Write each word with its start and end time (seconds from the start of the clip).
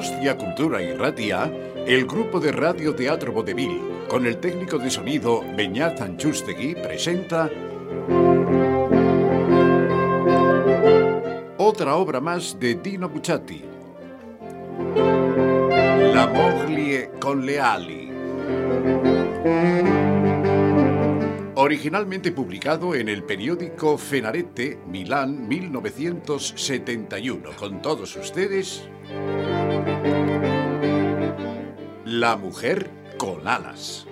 Donostia 0.00 0.34
Cultura 0.34 0.82
y 0.82 0.94
Ratia, 0.94 1.52
el 1.86 2.06
grupo 2.06 2.40
de 2.40 2.52
Radio 2.52 2.94
Teatro 2.94 3.32
Vodevil, 3.32 3.82
con 4.08 4.24
el 4.24 4.38
técnico 4.38 4.78
de 4.78 4.88
sonido 4.88 5.44
Beñat 5.54 6.00
Anchustegui, 6.00 6.74
presenta 6.74 7.50
otra 11.58 11.96
obra 11.96 12.18
más 12.18 12.58
de 12.58 12.76
Dino 12.76 13.10
Bucciati. 13.10 13.62
La 16.14 16.26
moglie 16.26 17.10
con 17.20 17.44
le 17.44 17.60
ali. 17.60 18.10
Originalmente 21.62 22.32
publicado 22.32 22.94
en 22.94 23.10
el 23.10 23.22
periódico 23.22 23.98
Fenarete, 23.98 24.78
Milán, 24.86 25.46
1971. 25.46 27.50
Con 27.58 27.82
todos 27.82 28.16
ustedes, 28.16 28.88
La 32.06 32.36
mujer 32.36 32.88
con 33.18 33.46
alas. 33.46 34.06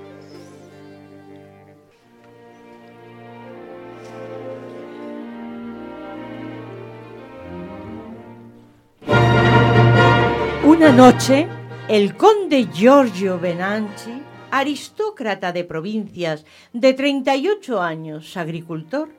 Una 10.65 10.93
noche, 10.93 11.49
el 11.89 12.15
conde 12.15 12.69
Giorgio 12.71 13.39
Benanchi, 13.39 14.23
aristócrata 14.51 15.53
de 15.53 15.65
provincias 15.65 16.45
de 16.73 16.93
38 16.95 17.81
años, 17.81 18.37
agricultor, 18.37 19.11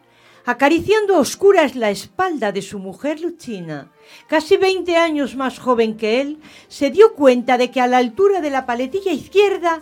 acariciando 0.46 1.16
a 1.16 1.20
oscuras 1.20 1.76
la 1.76 1.90
espalda 1.90 2.52
de 2.52 2.62
su 2.62 2.80
mujer 2.80 3.20
Lucina, 3.22 3.92
casi 4.28 4.58
20 4.58 4.98
años 4.98 5.36
más 5.36 5.60
joven 5.60 5.98
que 5.98 6.22
él, 6.22 6.40
se 6.68 6.90
dio 6.90 7.14
cuenta 7.14 7.58
de 7.58 7.70
que 7.72 7.82
a 7.82 7.88
la 7.88 7.98
altura 7.98 8.42
de 8.42 8.50
la 8.50 8.66
paletilla 8.66 9.12
izquierda 9.12 9.82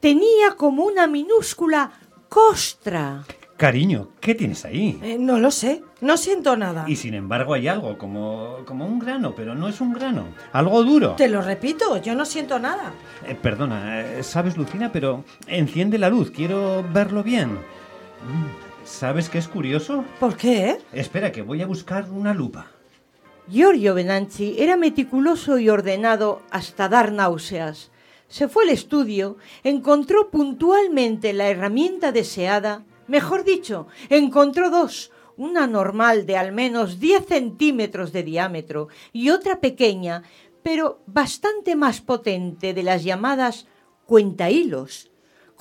tenía 0.00 0.52
como 0.56 0.84
una 0.84 1.06
minúscula 1.06 1.92
costra. 2.28 3.24
Cariño, 3.62 4.08
¿qué 4.18 4.34
tienes 4.34 4.64
ahí? 4.64 4.98
Eh, 5.04 5.18
no 5.20 5.38
lo 5.38 5.52
sé, 5.52 5.84
no 6.00 6.16
siento 6.16 6.56
nada. 6.56 6.84
Y 6.88 6.96
sin 6.96 7.14
embargo 7.14 7.54
hay 7.54 7.68
algo, 7.68 7.96
como, 7.96 8.56
como 8.66 8.86
un 8.86 8.98
grano, 8.98 9.36
pero 9.36 9.54
no 9.54 9.68
es 9.68 9.80
un 9.80 9.92
grano. 9.92 10.24
Algo 10.50 10.82
duro. 10.82 11.12
Te 11.12 11.28
lo 11.28 11.40
repito, 11.42 11.96
yo 12.02 12.16
no 12.16 12.24
siento 12.24 12.58
nada. 12.58 12.92
Eh, 13.24 13.36
perdona, 13.40 14.00
eh, 14.00 14.24
sabes, 14.24 14.56
Lucina, 14.56 14.90
pero 14.90 15.22
enciende 15.46 15.96
la 15.96 16.10
luz, 16.10 16.32
quiero 16.32 16.84
verlo 16.92 17.22
bien. 17.22 17.52
Mm, 17.52 18.82
¿Sabes 18.82 19.28
qué 19.28 19.38
es 19.38 19.46
curioso? 19.46 20.04
¿Por 20.18 20.36
qué? 20.36 20.78
Espera, 20.92 21.30
que 21.30 21.42
voy 21.42 21.62
a 21.62 21.66
buscar 21.68 22.10
una 22.10 22.34
lupa. 22.34 22.66
Giorgio 23.48 23.94
Benanchi 23.94 24.56
era 24.58 24.76
meticuloso 24.76 25.58
y 25.58 25.68
ordenado 25.68 26.42
hasta 26.50 26.88
dar 26.88 27.12
náuseas. 27.12 27.92
Se 28.26 28.48
fue 28.48 28.64
al 28.64 28.70
estudio, 28.70 29.36
encontró 29.62 30.30
puntualmente 30.30 31.32
la 31.32 31.48
herramienta 31.48 32.10
deseada, 32.10 32.82
mejor 33.06 33.44
dicho, 33.44 33.86
encontró 34.08 34.70
dos, 34.70 35.12
una 35.36 35.66
normal 35.66 36.26
de 36.26 36.36
al 36.36 36.52
menos 36.52 36.98
10 36.98 37.26
centímetros 37.26 38.12
de 38.12 38.22
diámetro 38.22 38.88
y 39.12 39.30
otra 39.30 39.60
pequeña, 39.60 40.24
pero 40.62 41.02
bastante 41.06 41.76
más 41.76 42.00
potente 42.00 42.74
de 42.74 42.82
las 42.82 43.04
llamadas 43.04 43.66
cuentahilos. 44.06 45.11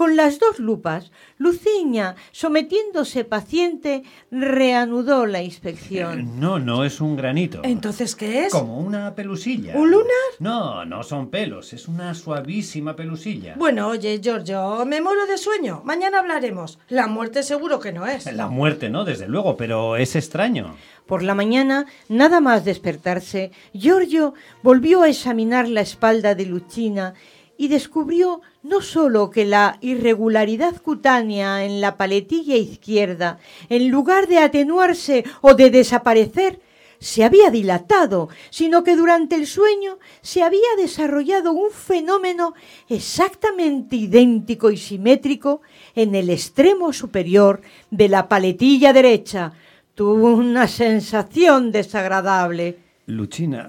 Con 0.01 0.15
las 0.15 0.39
dos 0.39 0.57
lupas, 0.57 1.11
Luciña, 1.37 2.15
sometiéndose 2.31 3.23
paciente, 3.23 4.01
reanudó 4.31 5.27
la 5.27 5.43
inspección. 5.43 6.39
No, 6.39 6.57
no 6.57 6.83
es 6.83 7.01
un 7.01 7.15
granito. 7.15 7.61
¿Entonces 7.63 8.15
qué 8.15 8.45
es? 8.45 8.51
Como 8.51 8.79
una 8.79 9.13
pelusilla. 9.13 9.77
¿Un 9.77 9.91
lunar? 9.91 10.31
No, 10.39 10.85
no 10.85 11.03
son 11.03 11.29
pelos, 11.29 11.73
es 11.73 11.87
una 11.87 12.15
suavísima 12.15 12.95
pelusilla. 12.95 13.53
Bueno, 13.59 13.89
oye, 13.89 14.19
Giorgio, 14.19 14.83
me 14.87 15.01
muero 15.01 15.27
de 15.27 15.37
sueño. 15.37 15.83
Mañana 15.85 16.17
hablaremos. 16.17 16.79
La 16.89 17.05
muerte 17.05 17.43
seguro 17.43 17.79
que 17.79 17.93
no 17.93 18.07
es. 18.07 18.25
La 18.33 18.47
muerte 18.47 18.89
no, 18.89 19.05
desde 19.05 19.27
luego, 19.27 19.55
pero 19.55 19.97
es 19.97 20.15
extraño. 20.15 20.77
Por 21.05 21.21
la 21.21 21.35
mañana, 21.35 21.85
nada 22.09 22.41
más 22.41 22.65
despertarse, 22.65 23.51
Giorgio 23.71 24.33
volvió 24.63 25.03
a 25.03 25.09
examinar 25.09 25.67
la 25.67 25.81
espalda 25.81 26.33
de 26.33 26.47
Lucina 26.47 27.13
y 27.55 27.67
descubrió 27.67 28.41
no 28.63 28.81
sólo 28.81 29.29
que 29.29 29.45
la 29.45 29.77
irregularidad 29.81 30.81
cutánea 30.81 31.65
en 31.65 31.81
la 31.81 31.97
paletilla 31.97 32.55
izquierda, 32.55 33.39
en 33.69 33.89
lugar 33.89 34.27
de 34.27 34.39
atenuarse 34.39 35.23
o 35.41 35.55
de 35.55 35.71
desaparecer, 35.71 36.59
se 36.99 37.23
había 37.23 37.49
dilatado, 37.49 38.29
sino 38.51 38.83
que 38.83 38.95
durante 38.95 39.35
el 39.35 39.47
sueño 39.47 39.97
se 40.21 40.43
había 40.43 40.59
desarrollado 40.77 41.51
un 41.51 41.71
fenómeno 41.71 42.53
exactamente 42.89 43.95
idéntico 43.95 44.69
y 44.69 44.77
simétrico 44.77 45.61
en 45.95 46.13
el 46.13 46.29
extremo 46.29 46.93
superior 46.93 47.61
de 47.89 48.07
la 48.07 48.29
paletilla 48.29 48.93
derecha. 48.93 49.53
Tuvo 49.95 50.35
una 50.35 50.67
sensación 50.67 51.71
desagradable. 51.71 52.77
Luchina, 53.07 53.67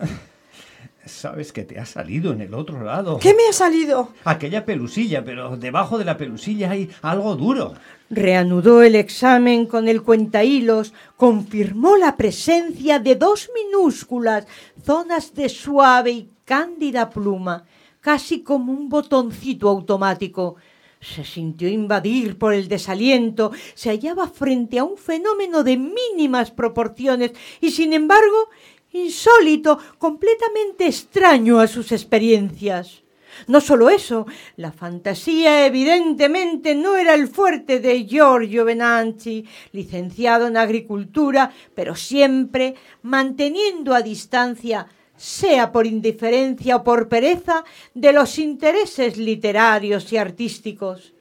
sabes 1.05 1.53
que 1.53 1.65
te 1.65 1.79
ha 1.79 1.87
salido 1.87 2.33
en 2.33 2.41
el 2.41 2.55
otro 2.55 2.83
lado. 2.83 3.19
¿Qué 3.19 3.35
me 3.35 3.49
ha 3.49 3.53
salido? 3.53 4.11
Aquella 4.25 4.65
pelusilla, 4.65 5.25
pero 5.25 5.57
debajo 5.57 5.99
de 5.99 6.05
la 6.05 6.17
pelusilla 6.17 6.71
hay 6.71 6.91
algo 7.03 7.35
duro. 7.37 7.75
Reanudó 8.11 8.83
el 8.83 8.95
examen 8.95 9.67
con 9.67 9.89
el 9.89 10.03
cuentahilos, 10.03 10.93
confirmó 11.17 11.97
la 11.97 12.17
presencia 12.17 12.99
de 12.99 13.17
dos 13.17 13.51
minúsculas 13.55 14.47
zonas 14.85 15.35
de 15.35 15.49
suave 15.49 16.11
y 16.11 16.31
cándida 16.45 17.11
pluma, 17.11 17.65
casi 18.01 18.43
como 18.43 18.73
un 18.73 18.89
botoncito 18.89 19.69
automático. 19.69 20.57
Se 21.01 21.25
sintió 21.25 21.69
invadir 21.69 22.39
por 22.39 22.55
el 22.55 22.69
desaliento, 22.69 23.51
se 23.75 23.91
hallaba 23.91 24.29
frente 24.29 24.79
a 24.79 24.85
un 24.85 24.97
fenómeno 24.97 25.65
de 25.65 25.77
mínimas 25.77 26.53
proporciones 26.53 27.33
y, 27.61 27.73
sin 27.73 27.93
embargo, 27.93 28.51
insólito, 28.93 29.79
completamente 29.99 30.87
extraño 30.87 31.59
a 31.59 31.67
sus 31.67 31.93
experiencias. 31.93 33.03
No 33.47 33.61
solo 33.61 33.89
eso, 33.89 34.27
la 34.57 34.73
fantasía 34.73 35.67
evidentemente 35.67 36.75
no 36.75 36.97
era 36.97 37.15
el 37.15 37.29
fuerte 37.29 37.81
de 37.81 38.05
Giorgio 38.05 38.65
Benanchi, 38.65 39.47
licenciado 39.73 40.47
en 40.47 40.57
agricultura, 40.57 41.51
pero 41.75 41.97
siempre 41.97 42.75
manteniendo 43.03 43.95
a 43.95 44.03
distancia, 44.03 44.87
sea 45.17 45.73
por 45.73 45.87
indiferencia 45.87 46.77
o 46.77 46.85
por 46.85 47.09
pereza, 47.09 47.65
de 47.95 48.13
los 48.13 48.39
intereses 48.39 49.17
literarios 49.17 50.13
y 50.13 50.19
artísticos. 50.19 51.13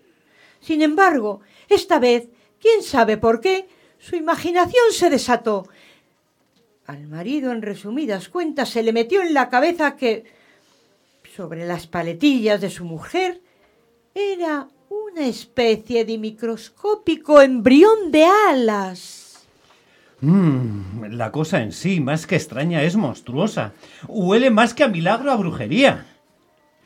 Sin 0.60 0.82
embargo, 0.82 1.42
esta 1.70 1.98
vez, 1.98 2.28
quién 2.60 2.84
sabe 2.84 3.18
por 3.18 3.40
qué, 3.40 3.68
su 4.00 4.16
imaginación 4.16 4.92
se 4.92 5.10
desató 5.10 5.68
al 6.92 7.08
marido, 7.08 7.54
en 7.54 7.62
resumidas 7.62 8.28
cuentas, 8.28 8.70
se 8.70 8.84
le 8.84 8.92
metió 8.92 9.22
en 9.22 9.34
la 9.34 9.50
cabeza 9.50 9.96
que 9.96 10.26
sobre 11.36 11.66
las 11.66 11.88
paletillas 11.88 12.60
de 12.60 12.70
su 12.70 12.84
mujer 12.84 13.40
era 14.14 14.68
una 14.90 15.26
especie 15.26 16.04
de 16.04 16.18
microscópico 16.18 17.42
embrión 17.42 18.12
de 18.12 18.26
alas. 18.50 19.46
Mm, 20.20 21.06
la 21.12 21.32
cosa 21.32 21.62
en 21.62 21.72
sí, 21.72 22.02
más 22.02 22.28
que 22.28 22.36
extraña, 22.36 22.84
es 22.84 22.98
monstruosa. 22.98 23.72
Huele 24.08 24.50
más 24.50 24.74
que 24.74 24.84
a 24.84 24.90
milagro 24.90 25.32
a 25.32 25.38
brujería. 25.38 26.06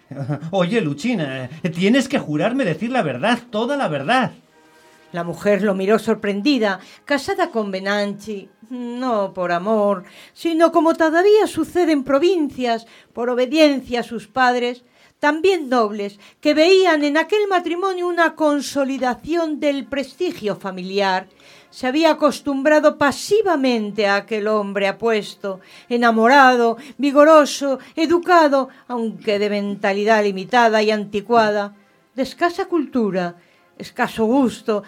Oye, 0.51 0.81
Luchina, 0.81 1.49
tienes 1.73 2.07
que 2.07 2.19
jurarme 2.19 2.63
decir 2.63 2.91
la 2.91 3.01
verdad, 3.01 3.39
toda 3.49 3.75
la 3.75 3.87
verdad. 3.87 4.33
La 5.15 5.23
mujer 5.23 5.61
lo 5.61 5.75
miró 5.75 5.97
sorprendida, 5.97 6.81
casada 7.05 7.49
con 7.49 7.71
Benanchi, 7.71 8.49
no 8.69 9.33
por 9.33 9.53
amor, 9.53 10.03
sino 10.33 10.73
como 10.73 10.93
todavía 10.93 11.47
sucede 11.47 11.93
en 11.93 12.03
provincias, 12.03 12.85
por 13.13 13.29
obediencia 13.29 14.01
a 14.01 14.03
sus 14.03 14.27
padres, 14.27 14.83
también 15.19 15.69
nobles, 15.69 16.19
que 16.41 16.53
veían 16.53 17.05
en 17.05 17.15
aquel 17.15 17.47
matrimonio 17.47 18.09
una 18.09 18.35
consolidación 18.35 19.61
del 19.61 19.85
prestigio 19.85 20.57
familiar. 20.57 21.29
Se 21.69 21.87
había 21.87 22.11
acostumbrado 22.11 22.97
pasivamente 22.97 24.07
a 24.07 24.17
aquel 24.17 24.49
hombre 24.49 24.89
apuesto, 24.89 25.61
enamorado, 25.87 26.75
vigoroso, 26.97 27.79
educado, 27.95 28.67
aunque 28.89 29.39
de 29.39 29.49
mentalidad 29.49 30.25
limitada 30.25 30.83
y 30.83 30.91
anticuada, 30.91 31.73
de 32.15 32.23
escasa 32.23 32.65
cultura, 32.65 33.37
escaso 33.77 34.25
gusto, 34.25 34.83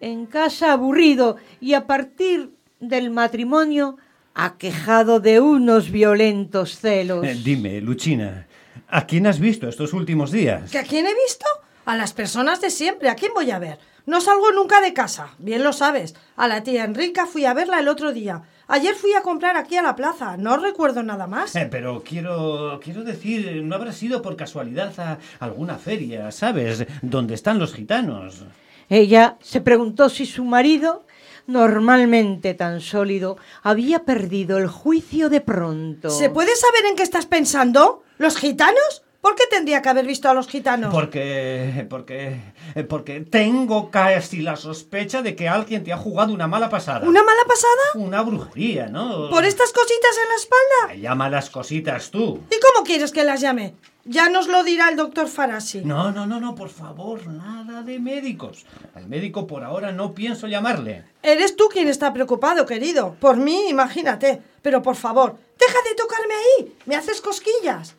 en 0.00 0.26
casa 0.26 0.72
aburrido 0.72 1.36
y 1.60 1.74
a 1.74 1.86
partir 1.86 2.50
del 2.80 3.10
matrimonio 3.10 3.96
aquejado 4.34 5.20
de 5.20 5.40
unos 5.40 5.90
violentos 5.90 6.78
celos. 6.78 7.24
Eh, 7.24 7.40
dime, 7.42 7.80
Luchina, 7.80 8.46
¿a 8.88 9.06
quién 9.06 9.26
has 9.26 9.38
visto 9.38 9.68
estos 9.68 9.92
últimos 9.92 10.32
días? 10.32 10.70
¿Que 10.70 10.78
a 10.78 10.84
quién 10.84 11.06
he 11.06 11.14
visto? 11.14 11.46
A 11.84 11.96
las 11.96 12.12
personas 12.12 12.60
de 12.60 12.70
siempre. 12.70 13.08
¿A 13.08 13.14
quién 13.14 13.32
voy 13.34 13.50
a 13.50 13.58
ver? 13.58 13.78
No 14.06 14.20
salgo 14.20 14.50
nunca 14.52 14.80
de 14.80 14.94
casa, 14.94 15.34
bien 15.38 15.62
lo 15.62 15.72
sabes. 15.72 16.14
A 16.36 16.48
la 16.48 16.62
tía 16.62 16.84
Enrica 16.84 17.26
fui 17.26 17.44
a 17.44 17.54
verla 17.54 17.78
el 17.78 17.88
otro 17.88 18.12
día. 18.12 18.42
Ayer 18.68 18.94
fui 18.94 19.12
a 19.14 19.22
comprar 19.22 19.56
aquí 19.56 19.76
a 19.76 19.82
la 19.82 19.96
plaza, 19.96 20.36
no 20.36 20.56
recuerdo 20.56 21.02
nada 21.02 21.26
más. 21.26 21.54
Eh, 21.56 21.68
pero 21.70 22.02
quiero, 22.02 22.80
quiero 22.82 23.02
decir, 23.02 23.62
no 23.62 23.74
habrá 23.74 23.92
sido 23.92 24.22
por 24.22 24.36
casualidad 24.36 24.92
a 24.98 25.18
alguna 25.40 25.78
feria, 25.78 26.30
¿sabes? 26.30 26.86
Donde 27.02 27.34
están 27.34 27.58
los 27.58 27.74
gitanos. 27.74 28.44
Ella 28.88 29.36
se 29.40 29.60
preguntó 29.60 30.08
si 30.08 30.26
su 30.26 30.44
marido, 30.44 31.06
normalmente 31.46 32.54
tan 32.54 32.80
sólido, 32.80 33.36
había 33.62 34.04
perdido 34.04 34.58
el 34.58 34.68
juicio 34.68 35.28
de 35.28 35.40
pronto. 35.40 36.10
¿Se 36.10 36.30
puede 36.30 36.54
saber 36.54 36.90
en 36.90 36.96
qué 36.96 37.02
estás 37.02 37.26
pensando? 37.26 38.02
¿Los 38.18 38.36
gitanos? 38.36 39.02
¿Por 39.22 39.36
qué 39.36 39.44
tendría 39.48 39.80
que 39.80 39.88
haber 39.88 40.04
visto 40.04 40.28
a 40.28 40.34
los 40.34 40.48
gitanos? 40.48 40.92
Porque, 40.92 41.86
porque, 41.88 42.40
porque 42.88 43.20
tengo 43.20 43.88
casi 43.88 44.42
la 44.42 44.56
sospecha 44.56 45.22
de 45.22 45.36
que 45.36 45.48
alguien 45.48 45.84
te 45.84 45.92
ha 45.92 45.96
jugado 45.96 46.34
una 46.34 46.48
mala 46.48 46.68
pasada. 46.68 47.08
¿Una 47.08 47.22
mala 47.22 47.42
pasada? 47.46 48.04
Una 48.04 48.22
brujería, 48.22 48.88
¿no? 48.88 49.30
¿Por 49.30 49.44
estas 49.44 49.72
cositas 49.72 50.16
en 50.24 50.28
la 50.28 50.34
espalda? 50.34 51.00
Llama 51.00 51.30
las 51.30 51.50
cositas 51.50 52.10
tú. 52.10 52.40
¿Y 52.50 52.58
cómo 52.58 52.84
quieres 52.84 53.12
que 53.12 53.22
las 53.22 53.40
llame? 53.40 53.76
Ya 54.04 54.28
nos 54.28 54.48
lo 54.48 54.64
dirá 54.64 54.88
el 54.88 54.96
doctor 54.96 55.28
Farasi. 55.28 55.82
No, 55.84 56.10
no, 56.10 56.26
no, 56.26 56.40
no, 56.40 56.56
por 56.56 56.70
favor, 56.70 57.24
nada 57.28 57.82
de 57.82 58.00
médicos. 58.00 58.66
Al 58.96 59.06
médico 59.06 59.46
por 59.46 59.62
ahora 59.62 59.92
no 59.92 60.14
pienso 60.14 60.48
llamarle. 60.48 61.04
Eres 61.22 61.54
tú 61.54 61.68
quien 61.68 61.86
está 61.86 62.12
preocupado, 62.12 62.66
querido. 62.66 63.14
Por 63.20 63.36
mí, 63.36 63.68
imagínate. 63.68 64.42
Pero 64.62 64.82
por 64.82 64.96
favor, 64.96 65.36
deja 65.56 65.78
de 65.88 65.94
tocarme 65.94 66.34
ahí. 66.34 66.76
Me 66.86 66.96
haces 66.96 67.20
cosquillas. 67.20 67.94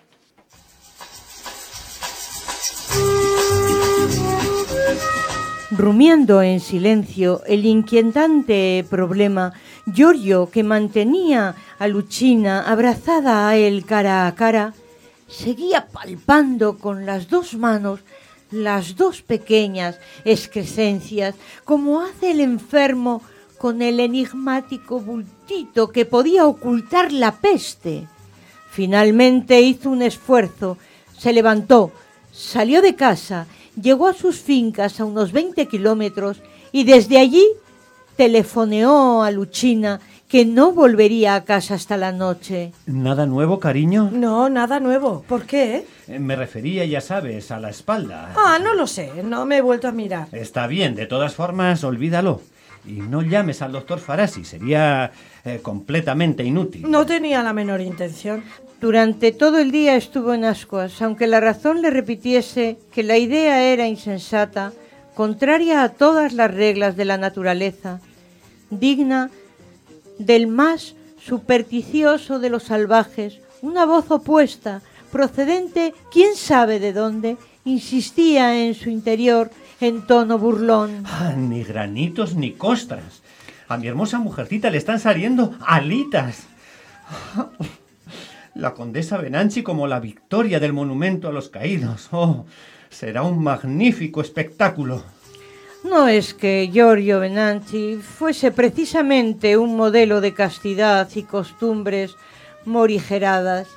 Rumiando 5.72 6.42
en 6.44 6.60
silencio 6.60 7.42
el 7.48 7.66
inquietante 7.66 8.86
problema, 8.90 9.54
Giorgio, 9.92 10.50
que 10.52 10.64
mantenía 10.64 11.56
a 11.80 11.88
Luchina 11.88 12.62
abrazada 12.62 13.50
a 13.50 13.58
él 13.58 13.84
cara 13.84 14.28
a 14.28 14.36
cara, 14.36 14.74
seguía 15.28 15.88
palpando 15.88 16.78
con 16.78 17.06
las 17.06 17.28
dos 17.28 17.56
manos 17.56 18.02
las 18.52 18.96
dos 18.96 19.24
pequeñas 19.24 20.00
excrescencias, 20.26 21.34
como 21.64 22.02
hace 22.02 22.32
el 22.32 22.40
enfermo 22.40 23.24
con 23.58 23.82
el 23.82 24.00
enigmático 24.00 25.00
bultito 25.00 25.90
que 25.90 26.06
podía 26.06 26.46
ocultar 26.46 27.12
la 27.12 27.32
peste. 27.32 28.08
Finalmente 28.70 29.60
hizo 29.62 29.90
un 29.90 30.04
esfuerzo, 30.04 30.78
se 31.18 31.34
levantó, 31.34 31.92
salió 32.32 32.82
de 32.82 32.96
casa, 32.96 33.48
llegó 33.82 34.08
a 34.08 34.14
sus 34.14 34.40
fincas 34.40 35.00
a 35.00 35.06
unos 35.06 35.32
20 35.32 35.68
kilómetros 35.68 36.42
y 36.72 36.84
desde 36.84 37.20
allí 37.20 37.46
telefoneó 38.16 39.24
a 39.24 39.32
Luchina 39.32 40.00
que 40.28 40.46
no 40.46 40.72
volvería 40.72 41.36
a 41.36 41.44
casa 41.46 41.76
hasta 41.76 41.96
la 41.96 42.12
noche. 42.12 42.72
¿Nada 42.88 43.28
nuevo, 43.28 43.60
cariño? 43.60 44.10
No, 44.12 44.50
nada 44.50 44.80
nuevo. 44.80 45.24
¿Por 45.28 45.44
qué? 45.44 45.86
Eh, 46.08 46.18
Me 46.18 46.36
refería, 46.36 46.86
ya 46.86 47.02
sabes, 47.02 47.52
a 47.52 47.60
la 47.60 47.70
espalda. 47.70 48.34
Ah, 48.36 48.58
no 48.64 48.74
lo 48.74 48.88
sé. 48.88 49.12
No 49.24 49.46
me 49.46 49.58
he 49.58 49.62
vuelto 49.62 49.88
a 49.88 49.92
mirar. 49.92 50.30
Está 50.32 50.66
bien, 50.66 50.96
de 50.96 51.06
todas 51.06 51.36
formas, 51.36 51.84
olvídalo. 51.84 52.42
Y 52.86 52.94
no 52.94 53.22
llames 53.22 53.62
al 53.62 53.72
doctor 53.74 54.00
Farasi, 54.00 54.44
sería 54.44 55.12
eh, 55.46 55.60
completamente 55.62 56.44
inútil. 56.44 56.90
No 56.90 57.06
tenía 57.06 57.42
la 57.44 57.54
menor 57.54 57.80
intención. 57.80 58.44
Durante 58.84 59.32
todo 59.32 59.60
el 59.60 59.72
día 59.72 59.96
estuvo 59.96 60.34
en 60.34 60.44
ascuas, 60.44 61.02
aunque 61.02 61.26
la 61.26 61.40
razón 61.40 61.82
le 61.82 61.90
repitiese 61.90 62.78
que 62.92 63.02
la 63.02 63.18
idea 63.18 63.64
era 63.64 63.88
insensata, 63.88 64.74
contraria 65.16 65.84
a 65.84 65.94
todas 65.94 66.34
las 66.34 66.54
reglas 66.54 66.98
de 66.98 67.06
la 67.06 67.16
naturaleza, 67.16 68.02
digna 68.70 69.32
del 70.20 70.48
más 70.48 70.96
supersticioso 71.18 72.40
de 72.40 72.50
los 72.50 72.64
salvajes, 72.64 73.40
una 73.62 73.86
voz 73.86 74.12
opuesta, 74.12 74.82
procedente 75.14 75.94
quién 76.12 76.36
sabe 76.36 76.82
de 76.82 76.92
dónde, 76.92 77.38
insistía 77.64 78.66
en 78.66 78.76
su 78.76 78.90
interior 78.90 79.50
en 79.80 80.06
tono 80.06 80.38
burlón. 80.38 81.06
Ah, 81.06 81.34
ni 81.38 81.64
granitos 81.64 82.36
ni 82.36 82.52
costras. 82.52 83.22
A 83.70 83.78
mi 83.78 83.88
hermosa 83.88 84.20
mujercita 84.20 84.70
le 84.70 84.78
están 84.78 85.00
saliendo 85.00 85.58
alitas. 85.66 86.48
La 88.56 88.76
condesa 88.76 89.18
Benanchi 89.18 89.64
como 89.64 89.88
la 89.88 90.00
victoria 90.00 90.60
del 90.60 90.74
monumento 90.74 91.28
a 91.28 91.32
los 91.32 91.50
caídos. 91.50 92.10
Oh, 92.12 92.46
será 92.90 93.24
un 93.24 93.44
magnífico 93.44 94.22
espectáculo. 94.22 95.04
No 95.84 96.08
es 96.08 96.34
que 96.36 96.70
Giorgio 96.72 97.20
Benanchi 97.20 97.96
fuese 97.96 98.52
precisamente 98.52 99.58
un 99.58 99.76
modelo 99.76 100.22
de 100.22 100.34
castidad 100.34 101.10
y 101.16 101.24
costumbres 101.24 102.16
morigeradas. 102.64 103.68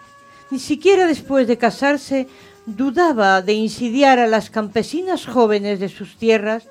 Ni 0.51 0.59
siquiera 0.59 1.07
después 1.07 1.49
de 1.49 1.57
casarse 1.57 2.29
dudaba 2.67 3.41
de 3.43 3.55
insidiar 3.55 4.19
a 4.19 4.27
las 4.27 4.51
campesinas 4.51 5.25
jóvenes 5.27 5.81
de 5.81 5.89
sus 5.89 6.17
tierras, 6.17 6.69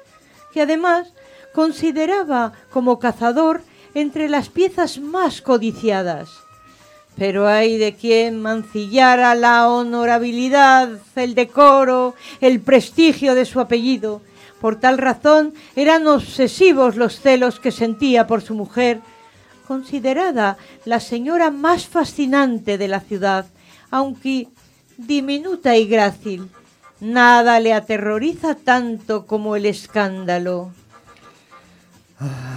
que 0.54 0.62
además 0.62 1.12
consideraba 1.54 2.54
como 2.70 3.00
cazador 3.00 3.62
entre 3.94 4.30
las 4.30 4.50
piezas 4.50 5.00
más 5.00 5.42
codiciadas. 5.42 6.45
Pero 7.18 7.48
hay 7.48 7.78
de 7.78 7.96
quien 7.96 8.42
mancillara 8.42 9.36
la 9.36 9.70
honorabilidad, 9.70 10.90
el 11.16 11.34
decoro, 11.34 12.16
el 12.42 12.60
prestigio 12.60 13.36
de 13.36 13.46
su 13.46 13.60
apellido. 13.60 14.22
Por 14.60 14.80
tal 14.80 14.98
razón 14.98 15.54
eran 15.76 16.08
obsesivos 16.08 16.96
los 16.96 17.20
celos 17.20 17.60
que 17.60 17.72
sentía 17.72 18.28
por 18.28 18.42
su 18.42 18.54
mujer, 18.54 19.00
considerada 19.68 20.58
la 20.84 21.00
señora 21.00 21.52
más 21.52 21.88
fascinante 21.88 22.78
de 22.78 22.88
la 22.88 23.00
ciudad, 23.00 23.46
aunque 23.92 24.48
diminuta 24.98 25.78
y 25.78 25.86
grácil. 25.88 26.50
Nada 27.00 27.60
le 27.60 27.74
aterroriza 27.74 28.56
tanto 28.56 29.26
como 29.26 29.56
el 29.56 29.66
escándalo. 29.66 30.72
¿Qué 32.18 32.55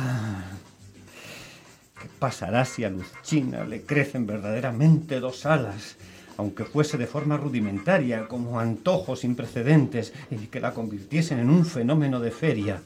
pasará 2.18 2.64
si 2.64 2.84
a 2.84 2.90
Luchina 2.90 3.64
le 3.64 3.82
crecen 3.82 4.26
verdaderamente 4.26 5.20
dos 5.20 5.46
alas? 5.46 5.96
aunque 6.38 6.64
fuese 6.64 6.96
de 6.96 7.08
forma 7.08 7.36
rudimentaria, 7.36 8.28
como 8.28 8.60
antojos 8.60 9.20
sin 9.20 9.34
precedentes, 9.34 10.12
y 10.30 10.46
que 10.46 10.60
la 10.60 10.72
convirtiesen 10.72 11.40
en 11.40 11.50
un 11.50 11.66
fenómeno 11.66 12.20
de 12.20 12.30
feria. 12.30 12.80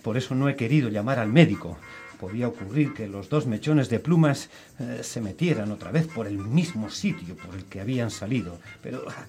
Por 0.00 0.16
eso 0.16 0.36
no 0.36 0.48
he 0.48 0.54
querido 0.54 0.88
llamar 0.88 1.18
al 1.18 1.28
médico. 1.28 1.76
Podía 2.20 2.46
ocurrir 2.46 2.94
que 2.94 3.08
los 3.08 3.28
dos 3.28 3.46
mechones 3.46 3.88
de 3.88 3.98
plumas 3.98 4.50
eh, 4.78 5.00
se 5.02 5.20
metieran 5.20 5.72
otra 5.72 5.90
vez 5.90 6.06
por 6.06 6.28
el 6.28 6.38
mismo 6.38 6.90
sitio 6.90 7.34
por 7.36 7.56
el 7.56 7.64
que 7.64 7.80
habían 7.80 8.12
salido, 8.12 8.60
pero 8.80 9.02
ah, 9.08 9.26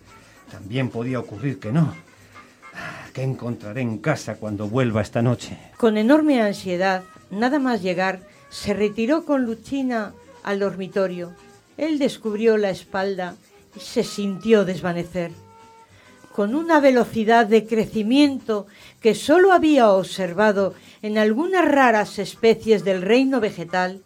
también 0.52 0.90
podía 0.90 1.20
ocurrir 1.20 1.60
que 1.60 1.72
no. 1.72 1.96
Ah, 2.76 3.08
¿Qué 3.12 3.24
encontraré 3.24 3.82
en 3.82 3.98
casa 3.98 4.36
cuando 4.36 4.68
vuelva 4.68 5.02
esta 5.02 5.24
noche? 5.24 5.58
Con 5.78 5.98
enorme 5.98 6.40
ansiedad, 6.42 7.04
nada 7.30 7.60
más 7.60 7.82
llegar, 7.82 8.22
se 8.50 8.74
retiró 8.74 9.26
con 9.26 9.46
Luchina 9.46 10.14
al 10.44 10.60
dormitorio. 10.60 11.34
Él 11.78 12.00
descubrió 12.00 12.58
la 12.58 12.70
espalda 12.70 13.36
y 13.76 13.80
se 13.80 14.04
sintió 14.04 14.66
desvanecer. 14.66 15.32
Con 16.34 16.56
una 16.56 16.80
velocidad 16.80 17.46
de 17.46 17.66
crecimiento 17.66 18.68
que 19.02 19.16
sólo 19.16 19.54
había 19.54 19.90
observado 19.90 20.74
en 21.02 21.18
algunas 21.18 21.66
raras 21.66 22.20
especies 22.20 22.84
del 22.84 23.02
reino 23.02 23.40
vegetal, 23.40 24.02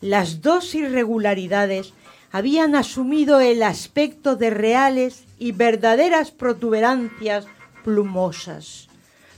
las 0.00 0.40
dos 0.42 0.74
irregularidades 0.74 1.92
habían 2.30 2.74
asumido 2.74 3.40
el 3.40 3.62
aspecto 3.62 4.36
de 4.36 4.50
reales 4.50 5.24
y 5.38 5.52
verdaderas 5.52 6.30
protuberancias 6.30 7.46
plumosas. 7.84 8.88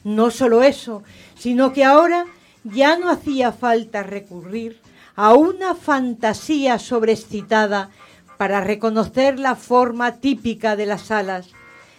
No 0.02 0.30
solo 0.30 0.62
eso, 0.62 1.02
sino 1.38 1.72
que 1.72 1.84
ahora 1.84 2.26
ya 2.64 2.98
no 2.98 3.10
hacía 3.10 3.52
falta 3.52 4.02
recurrir 4.02 4.80
a 5.16 5.34
una 5.34 5.74
fantasía 5.74 6.78
sobreexcitada 6.78 7.90
para 8.38 8.60
reconocer 8.62 9.38
la 9.38 9.54
forma 9.54 10.16
típica 10.16 10.76
de 10.76 10.86
las 10.86 11.10
alas, 11.10 11.48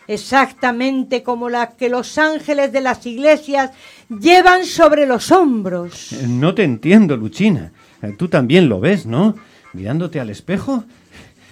exactamente 0.07 1.23
como 1.23 1.49
la 1.49 1.71
que 1.71 1.89
los 1.89 2.17
ángeles 2.17 2.71
de 2.71 2.81
las 2.81 3.05
iglesias 3.05 3.71
llevan 4.09 4.65
sobre 4.65 5.05
los 5.05 5.31
hombros. 5.31 6.13
Eh, 6.13 6.25
No 6.27 6.53
te 6.55 6.63
entiendo, 6.63 7.15
Luchina. 7.17 7.71
Eh, 8.01 8.15
Tú 8.17 8.27
también 8.27 8.69
lo 8.69 8.79
ves, 8.79 9.05
¿no? 9.05 9.35
Mirándote 9.73 10.19
al 10.19 10.29
espejo 10.29 10.83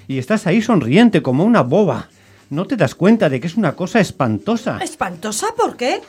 y 0.08 0.18
estás 0.18 0.48
ahí 0.48 0.62
sonriente 0.62 1.22
como 1.22 1.44
una 1.46 1.62
boba. 1.62 2.10
¿No 2.50 2.66
te 2.66 2.75
das 2.75 2.96
cuenta 2.96 3.30
de 3.30 3.39
que 3.39 3.46
es 3.48 3.56
una 3.58 3.75
cosa 3.75 4.00
espantosa? 4.00 4.80
¿Espantosa? 4.82 5.48
¿Por 5.56 5.78
qué? 5.78 6.01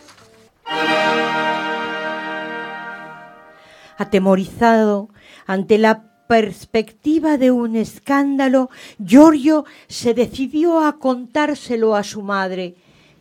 Atemorizado 4.01 5.11
ante 5.47 5.77
la 5.77 6.25
perspectiva 6.27 7.37
de 7.37 7.51
un 7.51 7.77
escándalo, 7.77 8.71
Giorgio 8.99 9.67
se 9.89 10.15
decidió 10.15 10.87
a 10.87 10.99
contárselo 10.99 11.95
a 11.95 12.03
su 12.03 12.23
madre, 12.23 12.77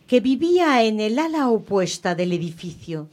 que 0.07 0.21
vivía 0.21 0.81
en 0.83 1.01
el 1.01 1.19
ala 1.19 1.49
opuesta 1.49 2.15
del 2.15 2.31
edificio. 2.31 3.09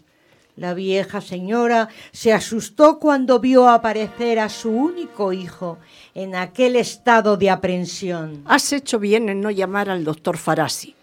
La 0.55 0.75
vieja 0.75 1.21
señora 1.21 1.89
se 2.13 2.33
asustó 2.33 3.01
cuando 3.01 3.41
vio 3.41 3.69
aparecer 3.69 4.39
a 4.39 4.49
su 4.49 4.71
único 4.71 5.33
hijo 5.33 5.79
en 6.15 6.37
aquel 6.37 6.77
estado 6.77 7.37
de 7.37 7.51
aprensión. 7.51 8.43
Has 8.47 8.73
hecho 8.73 9.01
bien 9.01 9.29
en 9.29 9.41
no 9.41 9.51
llamar 9.51 9.91
al 9.91 10.05
doctor 10.05 10.37
Farasi. 10.39 10.96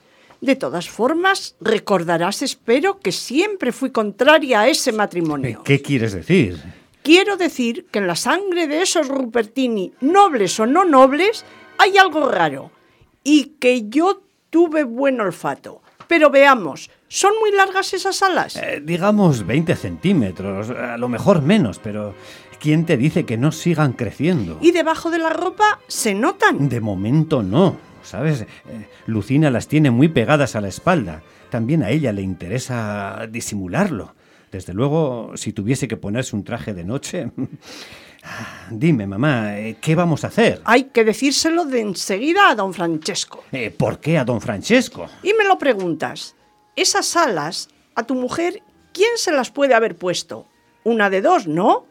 De 0.43 0.57
todas 0.57 0.89
formas, 0.89 1.55
recordarás, 1.61 2.41
espero, 2.41 2.99
que 2.99 3.13
siempre 3.13 3.71
fui 3.71 3.91
contraria 3.91 4.59
a 4.59 4.67
ese 4.67 4.91
matrimonio. 4.91 5.63
¿Qué 5.63 5.81
quieres 5.81 6.11
decir? 6.11 6.61
Quiero 7.01 7.37
decir 7.37 7.85
que 7.89 7.99
en 7.99 8.07
la 8.07 8.17
sangre 8.17 8.67
de 8.67 8.81
esos 8.81 9.07
Rupertini, 9.07 9.93
nobles 10.01 10.59
o 10.59 10.65
no 10.65 10.83
nobles, 10.83 11.45
hay 11.77 11.97
algo 11.97 12.29
raro. 12.29 12.71
Y 13.23 13.53
que 13.57 13.87
yo 13.87 14.21
tuve 14.49 14.83
buen 14.83 15.21
olfato. 15.21 15.81
Pero 16.09 16.29
veamos, 16.29 16.91
¿son 17.07 17.31
muy 17.39 17.53
largas 17.53 17.93
esas 17.93 18.21
alas? 18.21 18.57
Eh, 18.57 18.81
digamos 18.83 19.47
20 19.47 19.77
centímetros, 19.77 20.69
a 20.71 20.97
lo 20.97 21.07
mejor 21.07 21.41
menos, 21.41 21.79
pero 21.79 22.15
¿quién 22.59 22.85
te 22.85 22.97
dice 22.97 23.25
que 23.25 23.37
no 23.37 23.53
sigan 23.53 23.93
creciendo? 23.93 24.57
¿Y 24.59 24.71
debajo 24.71 25.09
de 25.09 25.19
la 25.19 25.29
ropa 25.29 25.79
se 25.87 26.13
notan? 26.13 26.67
De 26.67 26.81
momento 26.81 27.41
no, 27.41 27.77
¿sabes? 28.03 28.41
Eh, 28.41 28.47
Lucina 29.07 29.49
las 29.49 29.67
tiene 29.67 29.91
muy 29.91 30.09
pegadas 30.09 30.55
a 30.55 30.61
la 30.61 30.67
espalda. 30.67 31.23
También 31.49 31.83
a 31.83 31.89
ella 31.89 32.11
le 32.11 32.21
interesa 32.21 33.27
disimularlo. 33.29 34.15
Desde 34.51 34.73
luego, 34.73 35.31
si 35.35 35.51
tuviese 35.51 35.87
que 35.87 35.97
ponerse 35.97 36.35
un 36.35 36.43
traje 36.43 36.73
de 36.73 36.83
noche... 36.83 37.31
Dime, 38.69 39.05
mamá, 39.05 39.59
eh, 39.59 39.75
¿qué 39.81 39.95
vamos 39.95 40.23
a 40.23 40.27
hacer? 40.27 40.61
Hay 40.63 40.85
que 40.85 41.03
decírselo 41.03 41.65
de 41.65 41.81
enseguida 41.81 42.49
a 42.49 42.55
don 42.55 42.73
Francesco. 42.73 43.43
Eh, 43.51 43.69
¿Por 43.69 43.99
qué 43.99 44.17
a 44.17 44.23
don 44.23 44.39
Francesco? 44.39 45.09
Y 45.23 45.33
me 45.33 45.43
lo 45.43 45.57
preguntas. 45.57 46.35
Esas 46.75 47.17
alas, 47.17 47.67
a 47.95 48.03
tu 48.03 48.15
mujer, 48.15 48.63
¿quién 48.93 49.11
se 49.17 49.31
las 49.31 49.51
puede 49.51 49.73
haber 49.73 49.97
puesto? 49.97 50.47
Una 50.83 51.09
de 51.09 51.21
dos, 51.21 51.47
¿no? 51.47 51.85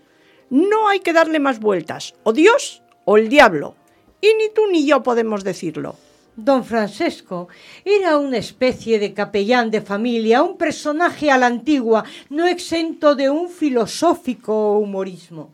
No 0.49 0.88
hay 0.88 1.00
que 1.00 1.12
darle 1.12 1.38
más 1.38 1.61
vueltas. 1.61 2.14
O 2.25 2.33
Dios 2.33 2.83
o 3.04 3.19
el 3.19 3.28
diablo. 3.28 3.76
Y 4.25 4.29
ni 4.38 4.50
tú 4.55 4.62
ni 4.71 4.87
yo 4.87 5.02
podemos 5.02 5.43
decirlo. 5.43 5.97
Don 6.37 6.64
Francesco 6.64 7.49
era 7.85 8.17
una 8.19 8.38
especie 8.38 9.00
de 9.00 9.12
capellán 9.12 9.71
de 9.73 9.83
familia, 9.83 10.45
un 10.45 10.57
personaje 10.57 11.33
a 11.33 11.37
la 11.37 11.47
antigua, 11.47 12.05
no 12.31 12.47
exento 12.47 13.17
de 13.17 13.29
un 13.29 13.49
filosófico 13.49 14.79
humorismo. 14.79 15.52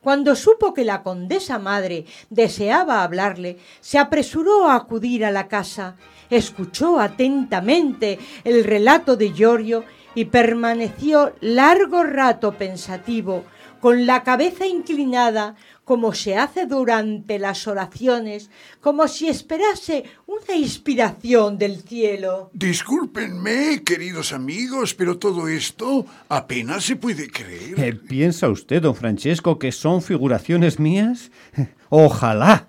Cuando 0.00 0.34
supo 0.34 0.72
que 0.72 0.84
la 0.84 1.02
condesa 1.02 1.58
madre 1.58 2.06
deseaba 2.30 3.04
hablarle, 3.04 3.58
se 3.80 3.98
apresuró 3.98 4.68
a 4.68 4.76
acudir 4.76 5.22
a 5.26 5.30
la 5.30 5.46
casa, 5.46 5.96
escuchó 6.30 6.98
atentamente 6.98 8.18
el 8.42 8.64
relato 8.64 9.16
de 9.16 9.34
Giorgio 9.34 9.84
y 10.14 10.24
permaneció 10.24 11.34
largo 11.40 12.04
rato 12.04 12.52
pensativo, 12.52 13.44
con 13.80 14.06
la 14.06 14.24
cabeza 14.24 14.66
inclinada, 14.66 15.54
como 15.88 16.12
se 16.12 16.36
hace 16.36 16.66
durante 16.66 17.38
las 17.38 17.66
oraciones, 17.66 18.50
como 18.78 19.08
si 19.08 19.26
esperase 19.26 20.04
una 20.26 20.54
inspiración 20.54 21.56
del 21.56 21.80
cielo. 21.80 22.50
Discúlpenme, 22.52 23.82
queridos 23.82 24.34
amigos, 24.34 24.92
pero 24.92 25.16
todo 25.16 25.48
esto 25.48 26.04
apenas 26.28 26.84
se 26.84 26.96
puede 26.96 27.30
creer. 27.30 27.80
Eh, 27.80 27.94
¿Piensa 27.94 28.50
usted, 28.50 28.82
don 28.82 28.94
Francesco, 28.94 29.58
que 29.58 29.72
son 29.72 30.02
figuraciones 30.02 30.78
mías? 30.78 31.30
Ojalá. 31.88 32.66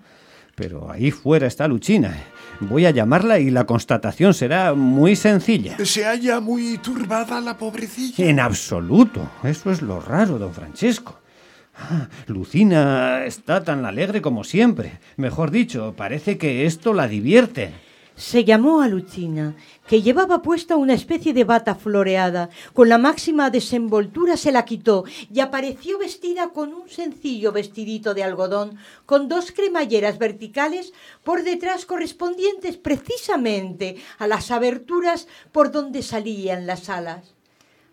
Pero 0.54 0.90
ahí 0.90 1.10
fuera 1.10 1.46
está 1.46 1.68
Luchina. 1.68 2.16
Voy 2.60 2.86
a 2.86 2.90
llamarla 2.90 3.38
y 3.38 3.50
la 3.50 3.66
constatación 3.66 4.32
será 4.32 4.72
muy 4.72 5.14
sencilla. 5.14 5.76
¿Se 5.84 6.06
halla 6.06 6.40
muy 6.40 6.78
turbada 6.78 7.38
la 7.42 7.58
pobrecilla? 7.58 8.24
En 8.24 8.40
absoluto. 8.40 9.28
Eso 9.44 9.70
es 9.70 9.82
lo 9.82 10.00
raro, 10.00 10.38
don 10.38 10.54
Francesco. 10.54 11.19
Ah, 11.82 12.08
Lucina 12.26 13.24
está 13.24 13.64
tan 13.64 13.86
alegre 13.86 14.20
como 14.20 14.44
siempre. 14.44 15.00
Mejor 15.16 15.50
dicho, 15.50 15.94
parece 15.96 16.36
que 16.36 16.66
esto 16.66 16.92
la 16.92 17.08
divierte. 17.08 17.72
Se 18.16 18.44
llamó 18.44 18.82
a 18.82 18.88
Lucina, 18.88 19.56
que 19.88 20.02
llevaba 20.02 20.42
puesta 20.42 20.76
una 20.76 20.92
especie 20.92 21.32
de 21.32 21.44
bata 21.44 21.74
floreada. 21.74 22.50
Con 22.74 22.90
la 22.90 22.98
máxima 22.98 23.48
desenvoltura 23.48 24.36
se 24.36 24.52
la 24.52 24.66
quitó 24.66 25.04
y 25.32 25.40
apareció 25.40 25.98
vestida 25.98 26.50
con 26.50 26.74
un 26.74 26.86
sencillo 26.90 27.50
vestidito 27.50 28.12
de 28.12 28.22
algodón, 28.22 28.76
con 29.06 29.28
dos 29.28 29.50
cremalleras 29.50 30.18
verticales 30.18 30.92
por 31.24 31.44
detrás 31.44 31.86
correspondientes 31.86 32.76
precisamente 32.76 33.96
a 34.18 34.26
las 34.26 34.50
aberturas 34.50 35.28
por 35.50 35.72
donde 35.72 36.02
salían 36.02 36.66
las 36.66 36.90
alas. 36.90 37.34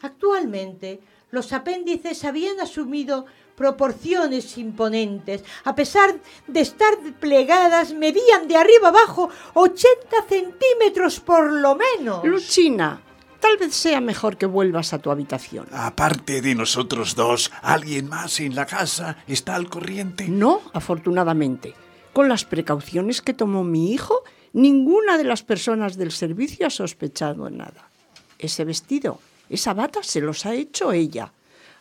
Actualmente, 0.01 0.99
los 1.31 1.53
apéndices 1.53 2.25
habían 2.25 2.59
asumido 2.59 3.25
proporciones 3.57 4.55
imponentes. 4.59 5.43
A 5.65 5.73
pesar 5.75 6.15
de 6.45 6.59
estar 6.61 6.93
plegadas, 7.19 7.91
medían 7.91 8.47
de 8.47 8.55
arriba 8.55 8.89
abajo 8.89 9.29
80 9.55 10.15
centímetros 10.29 11.19
por 11.19 11.51
lo 11.51 11.75
menos. 11.75 12.23
Luchina, 12.23 13.01
tal 13.39 13.57
vez 13.57 13.73
sea 13.73 13.99
mejor 13.99 14.37
que 14.37 14.45
vuelvas 14.45 14.93
a 14.93 14.99
tu 14.99 15.09
habitación. 15.09 15.65
Aparte 15.71 16.39
de 16.41 16.53
nosotros 16.53 17.15
dos, 17.15 17.51
¿alguien 17.63 18.07
más 18.07 18.39
en 18.39 18.53
la 18.53 18.67
casa 18.67 19.17
está 19.27 19.55
al 19.55 19.69
corriente? 19.69 20.27
No, 20.29 20.61
afortunadamente. 20.73 21.73
Con 22.13 22.29
las 22.29 22.45
precauciones 22.45 23.23
que 23.23 23.33
tomó 23.33 23.63
mi 23.63 23.91
hijo, 23.91 24.23
ninguna 24.53 25.17
de 25.17 25.23
las 25.23 25.41
personas 25.41 25.97
del 25.97 26.11
servicio 26.11 26.67
ha 26.67 26.69
sospechado 26.69 27.49
nada. 27.49 27.89
Ese 28.37 28.65
vestido, 28.65 29.19
esa 29.49 29.73
bata 29.73 30.03
se 30.03 30.21
los 30.21 30.45
ha 30.45 30.53
hecho 30.53 30.91
ella. 30.91 31.31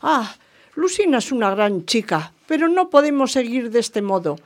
Ah, 0.00 0.36
Lucina 0.76 1.18
es 1.18 1.32
una 1.32 1.54
gran 1.54 1.86
chica, 1.86 2.32
pero 2.46 2.68
no 2.68 2.90
podemos 2.90 3.32
seguir 3.32 3.70
de 3.70 3.78
este 3.78 4.02
modo. 4.02 4.38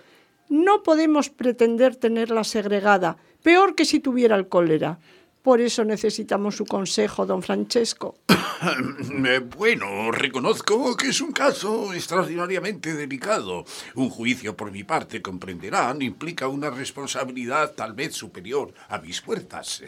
No 0.48 0.84
podemos 0.84 1.28
pretender 1.28 1.96
tenerla 1.96 2.44
segregada, 2.44 3.16
peor 3.42 3.74
que 3.74 3.84
si 3.84 3.98
tuviera 3.98 4.36
el 4.36 4.46
cólera. 4.46 5.00
Por 5.42 5.60
eso 5.60 5.84
necesitamos 5.84 6.56
su 6.56 6.66
consejo, 6.66 7.24
don 7.26 7.42
Francesco. 7.42 8.16
Eh, 8.62 9.38
bueno, 9.38 10.10
reconozco 10.10 10.94
que 10.94 11.08
es 11.08 11.20
un 11.22 11.32
caso 11.32 11.94
extraordinariamente 11.94 12.92
delicado. 12.92 13.64
Un 13.94 14.10
juicio 14.10 14.54
por 14.54 14.70
mi 14.70 14.84
parte, 14.84 15.22
comprenderán, 15.22 16.02
implica 16.02 16.46
una 16.46 16.68
responsabilidad 16.68 17.72
tal 17.72 17.94
vez 17.94 18.14
superior 18.14 18.74
a 18.88 18.98
mis 18.98 19.20
fuerzas. 19.22 19.82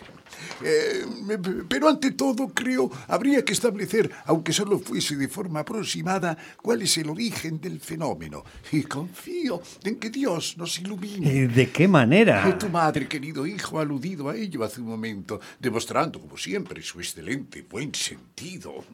Eh, 0.62 1.04
pero 1.68 1.88
ante 1.88 2.12
todo, 2.12 2.48
creo, 2.48 2.90
habría 3.08 3.44
que 3.44 3.52
establecer, 3.52 4.10
aunque 4.24 4.54
solo 4.54 4.78
fuese 4.78 5.16
de 5.16 5.28
forma 5.28 5.60
aproximada, 5.60 6.38
cuál 6.62 6.80
es 6.80 6.96
el 6.96 7.10
origen 7.10 7.60
del 7.60 7.78
fenómeno. 7.78 8.42
Y 8.70 8.84
confío 8.84 9.60
en 9.84 9.96
que 9.96 10.08
Dios 10.08 10.56
nos 10.56 10.78
ilumine. 10.80 11.48
¿De 11.48 11.70
qué 11.70 11.88
manera? 11.88 12.56
Tu 12.58 12.70
madre, 12.70 13.06
querido 13.06 13.46
hijo, 13.46 13.78
ha 13.78 13.82
aludido 13.82 14.30
a 14.30 14.36
ello 14.36 14.64
hace 14.64 14.80
un 14.80 14.88
momento, 14.88 15.40
demostrando, 15.58 16.20
como 16.20 16.36
siempre, 16.36 16.82
su 16.82 17.00
excelente 17.00 17.62
buen 17.62 17.94
sentido. 17.94 18.84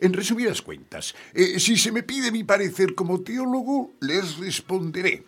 En 0.00 0.12
resumidas 0.12 0.62
cuentas, 0.62 1.14
eh, 1.34 1.60
si 1.60 1.76
se 1.76 1.92
me 1.92 2.02
pide 2.02 2.32
mi 2.32 2.44
parecer 2.44 2.94
como 2.94 3.20
teólogo, 3.20 3.94
les 4.00 4.38
responderé. 4.38 5.24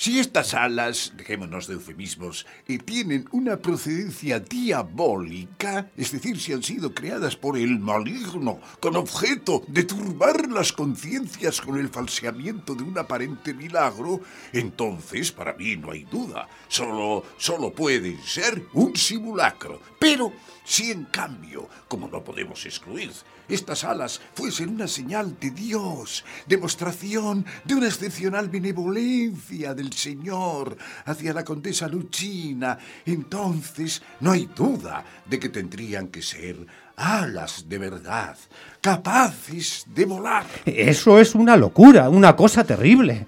Si 0.00 0.20
estas 0.20 0.54
alas, 0.54 1.12
dejémonos 1.16 1.66
de 1.66 1.74
eufemismos, 1.74 2.46
eh, 2.68 2.78
tienen 2.78 3.28
una 3.32 3.56
procedencia 3.56 4.38
diabólica, 4.38 5.90
es 5.96 6.12
decir, 6.12 6.38
si 6.38 6.52
han 6.52 6.62
sido 6.62 6.94
creadas 6.94 7.34
por 7.34 7.58
el 7.58 7.80
maligno 7.80 8.60
con 8.78 8.94
objeto 8.94 9.64
de 9.66 9.82
turbar 9.82 10.52
las 10.52 10.72
conciencias 10.72 11.60
con 11.60 11.76
el 11.76 11.88
falseamiento 11.88 12.76
de 12.76 12.84
un 12.84 12.96
aparente 12.96 13.52
milagro, 13.52 14.20
entonces 14.52 15.32
para 15.32 15.54
mí 15.54 15.76
no 15.76 15.90
hay 15.90 16.04
duda, 16.04 16.48
solo, 16.68 17.24
solo 17.36 17.72
pueden 17.72 18.22
ser 18.22 18.66
un 18.74 18.94
simulacro. 18.94 19.82
Pero 19.98 20.32
si 20.62 20.92
en 20.92 21.06
cambio, 21.06 21.68
como 21.88 22.06
no 22.06 22.22
podemos 22.22 22.64
excluir, 22.66 23.10
estas 23.48 23.84
alas 23.84 24.20
fuesen 24.34 24.70
una 24.70 24.86
señal 24.86 25.38
de 25.38 25.50
Dios, 25.50 26.24
demostración 26.46 27.44
de 27.64 27.74
una 27.74 27.86
excepcional 27.86 28.48
benevolencia 28.48 29.74
del 29.74 29.92
Señor 29.92 30.76
hacia 31.04 31.32
la 31.32 31.44
condesa 31.44 31.88
Luchina, 31.88 32.78
entonces 33.06 34.02
no 34.20 34.32
hay 34.32 34.46
duda 34.54 35.04
de 35.24 35.38
que 35.38 35.48
tendrían 35.48 36.08
que 36.08 36.22
ser 36.22 36.66
alas 36.96 37.68
de 37.68 37.78
verdad, 37.78 38.36
capaces 38.80 39.84
de 39.86 40.04
volar. 40.04 40.46
Eso 40.64 41.18
es 41.18 41.34
una 41.34 41.56
locura, 41.56 42.08
una 42.08 42.34
cosa 42.36 42.64
terrible. 42.64 43.26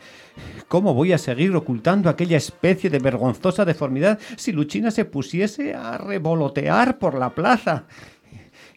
¿Cómo 0.68 0.94
voy 0.94 1.12
a 1.12 1.18
seguir 1.18 1.54
ocultando 1.56 2.08
aquella 2.08 2.36
especie 2.36 2.90
de 2.90 3.00
vergonzosa 3.00 3.64
deformidad 3.64 4.20
si 4.36 4.52
Luchina 4.52 4.92
se 4.92 5.04
pusiese 5.04 5.74
a 5.74 5.98
revolotear 5.98 6.98
por 6.98 7.18
la 7.18 7.30
plaza? 7.34 7.86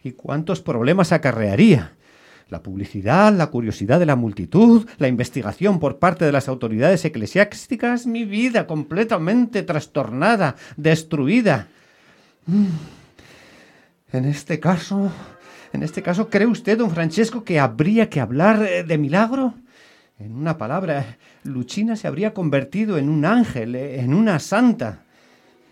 ¿Y 0.04 0.12
cuántos 0.12 0.60
problemas 0.60 1.12
acarrearía? 1.12 1.94
La 2.50 2.62
publicidad, 2.62 3.32
la 3.32 3.46
curiosidad 3.46 3.98
de 3.98 4.04
la 4.04 4.16
multitud, 4.16 4.86
la 4.98 5.08
investigación 5.08 5.80
por 5.80 5.98
parte 5.98 6.26
de 6.26 6.32
las 6.32 6.46
autoridades 6.46 7.06
eclesiásticas, 7.06 8.06
mi 8.06 8.26
vida 8.26 8.66
completamente 8.66 9.62
trastornada, 9.62 10.56
destruida. 10.76 11.68
Mm. 12.46 12.66
En 14.12 14.24
este 14.26 14.60
caso, 14.60 15.10
En 15.72 15.82
este 15.82 16.02
caso, 16.02 16.30
¿cree 16.30 16.46
usted, 16.46 16.78
don 16.78 16.92
Francesco, 16.92 17.42
que 17.42 17.58
habría 17.58 18.08
que 18.08 18.20
hablar 18.20 18.62
eh, 18.62 18.84
de 18.84 18.96
milagro? 18.96 19.54
En 20.20 20.36
una 20.36 20.56
palabra, 20.56 21.16
Luchina 21.42 21.96
se 21.96 22.06
habría 22.06 22.32
convertido 22.32 22.96
en 22.96 23.08
un 23.08 23.24
ángel, 23.24 23.74
eh, 23.74 23.98
en 23.98 24.14
una 24.14 24.38
santa. 24.38 25.03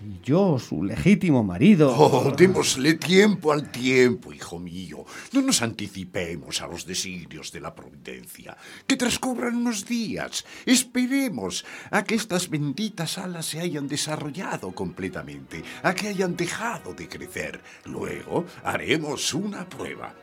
Y 0.05 0.21
yo, 0.25 0.59
su 0.59 0.83
legítimo 0.83 1.45
marido. 1.45 1.95
Oh, 1.97 2.33
démosle 2.37 2.95
tiempo 2.95 3.53
al 3.53 3.71
tiempo, 3.71 4.33
hijo 4.33 4.59
mío. 4.59 5.05
No 5.33 5.43
nos 5.43 5.63
anticipemos 5.63 6.61
a 6.61 6.67
los 6.67 6.85
designios 6.87 7.53
de 7.53 7.61
la 7.61 7.73
providencia. 7.73 8.57
Que 8.87 8.97
transcurran 8.97 9.57
unos 9.57 9.87
días. 9.87 10.45
Esperemos 10.67 11.65
a 11.91 12.03
que 12.03 12.17
estas 12.17 12.51
benditas 12.51 13.17
alas 13.17 13.47
se 13.47 13.61
hayan 13.61 13.87
desarrollado 13.87 14.73
completamente, 14.73 15.63
a 15.85 15.95
que 15.95 16.09
hayan 16.09 16.37
dejado 16.37 16.95
de 16.95 17.09
crecer. 17.09 17.61
Luego 17.85 18.45
haremos 18.65 19.33
una 19.35 19.69
prueba. 19.69 20.15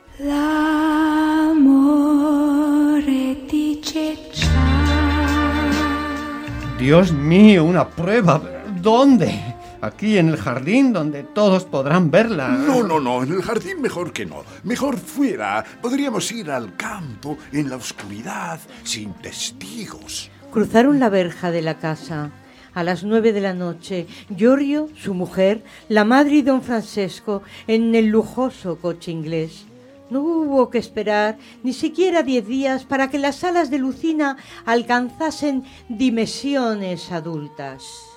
Dios 6.78 7.14
mío, 7.14 7.64
una 7.64 7.88
prueba. 7.88 8.42
¿Dónde? 8.82 9.49
Aquí 9.82 10.18
en 10.18 10.28
el 10.28 10.38
jardín 10.38 10.92
donde 10.92 11.24
todos 11.24 11.64
podrán 11.64 12.12
verla. 12.12 12.50
No, 12.50 12.84
no, 12.84 13.00
no, 13.00 13.24
en 13.24 13.32
el 13.32 13.42
jardín 13.42 13.82
mejor 13.82 14.12
que 14.12 14.26
no. 14.26 14.44
Mejor 14.64 14.98
fuera. 14.98 15.64
Podríamos 15.82 16.30
ir 16.34 16.52
al 16.52 16.76
campo, 16.76 17.38
en 17.54 17.70
la 17.70 17.78
oscuridad, 17.78 18.60
sin 18.84 19.14
testigos. 19.14 20.30
Cruzaron 20.52 21.00
la 21.00 21.08
verja 21.10 21.52
de 21.52 21.62
la 21.62 21.78
casa. 21.78 22.32
A 22.74 22.84
las 22.84 23.04
nueve 23.04 23.32
de 23.32 23.42
la 23.42 23.54
noche, 23.54 24.06
Giorgio, 24.36 24.90
su 24.96 25.14
mujer, 25.14 25.64
la 25.88 26.04
madre 26.04 26.36
y 26.36 26.42
don 26.42 26.62
Francesco 26.62 27.42
en 27.68 27.96
el 27.96 28.08
lujoso 28.08 28.78
coche 28.80 29.12
inglés. 29.12 29.66
No 30.10 30.22
hubo 30.22 30.70
que 30.70 30.78
esperar 30.78 31.38
ni 31.64 31.72
siquiera 31.72 32.22
diez 32.22 32.46
días 32.46 32.84
para 32.84 33.10
que 33.10 33.18
las 33.18 33.44
alas 33.44 33.70
de 33.70 33.80
Lucina 33.80 34.38
alcanzasen 34.66 35.64
dimensiones 35.88 37.12
adultas. 37.12 38.09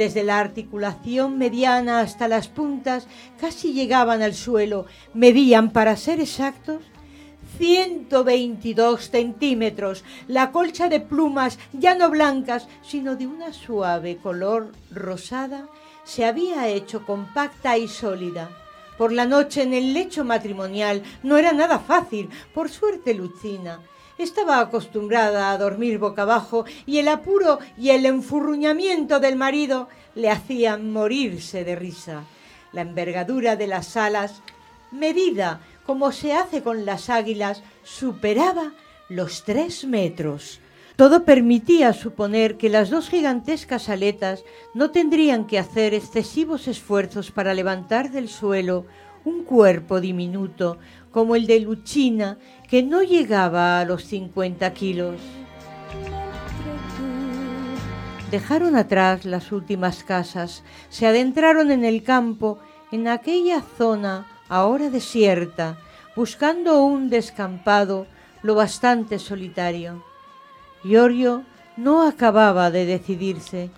Desde 0.00 0.24
la 0.24 0.38
articulación 0.38 1.36
mediana 1.36 2.00
hasta 2.00 2.26
las 2.26 2.48
puntas 2.48 3.06
casi 3.38 3.74
llegaban 3.74 4.22
al 4.22 4.32
suelo, 4.32 4.86
medían, 5.12 5.72
para 5.72 5.94
ser 5.94 6.20
exactos, 6.20 6.80
122 7.58 9.10
centímetros. 9.10 10.02
La 10.26 10.52
colcha 10.52 10.88
de 10.88 11.00
plumas, 11.00 11.58
ya 11.74 11.94
no 11.94 12.08
blancas, 12.08 12.66
sino 12.80 13.14
de 13.14 13.26
una 13.26 13.52
suave 13.52 14.16
color 14.16 14.72
rosada, 14.90 15.68
se 16.04 16.24
había 16.24 16.66
hecho 16.68 17.04
compacta 17.04 17.76
y 17.76 17.86
sólida. 17.86 18.48
Por 18.96 19.12
la 19.12 19.26
noche 19.26 19.64
en 19.64 19.74
el 19.74 19.92
lecho 19.92 20.24
matrimonial 20.24 21.02
no 21.22 21.36
era 21.36 21.52
nada 21.52 21.78
fácil. 21.78 22.30
Por 22.54 22.70
suerte, 22.70 23.12
Lucina 23.12 23.80
estaba 24.20 24.60
acostumbrada 24.60 25.50
a 25.50 25.58
dormir 25.58 25.98
boca 25.98 26.22
abajo 26.22 26.64
y 26.86 26.98
el 26.98 27.08
apuro 27.08 27.58
y 27.76 27.90
el 27.90 28.06
enfurruñamiento 28.06 29.20
del 29.20 29.36
marido 29.36 29.88
le 30.14 30.30
hacían 30.30 30.92
morirse 30.92 31.64
de 31.64 31.76
risa. 31.76 32.24
La 32.72 32.82
envergadura 32.82 33.56
de 33.56 33.66
las 33.66 33.96
alas, 33.96 34.42
medida 34.90 35.60
como 35.84 36.12
se 36.12 36.32
hace 36.34 36.62
con 36.62 36.84
las 36.84 37.10
águilas, 37.10 37.62
superaba 37.82 38.72
los 39.08 39.44
tres 39.44 39.84
metros. 39.84 40.60
Todo 40.96 41.24
permitía 41.24 41.92
suponer 41.92 42.58
que 42.58 42.68
las 42.68 42.90
dos 42.90 43.08
gigantescas 43.08 43.88
aletas 43.88 44.44
no 44.74 44.90
tendrían 44.90 45.46
que 45.46 45.58
hacer 45.58 45.94
excesivos 45.94 46.68
esfuerzos 46.68 47.30
para 47.30 47.54
levantar 47.54 48.10
del 48.10 48.28
suelo 48.28 48.86
un 49.24 49.44
cuerpo 49.44 50.00
diminuto 50.00 50.78
como 51.10 51.36
el 51.36 51.46
de 51.46 51.60
Luchina, 51.60 52.38
que 52.70 52.84
no 52.84 53.02
llegaba 53.02 53.80
a 53.80 53.84
los 53.84 54.04
50 54.04 54.72
kilos. 54.74 55.16
Dejaron 58.30 58.76
atrás 58.76 59.24
las 59.24 59.50
últimas 59.50 60.04
casas, 60.04 60.62
se 60.88 61.08
adentraron 61.08 61.72
en 61.72 61.84
el 61.84 62.04
campo, 62.04 62.58
en 62.92 63.08
aquella 63.08 63.60
zona 63.60 64.28
ahora 64.48 64.88
desierta, 64.88 65.78
buscando 66.14 66.84
un 66.84 67.10
descampado 67.10 68.06
lo 68.42 68.54
bastante 68.54 69.18
solitario. 69.18 70.04
Giorgio 70.84 71.42
no 71.76 72.06
acababa 72.06 72.70
de 72.70 72.86
decidirse. 72.86 73.70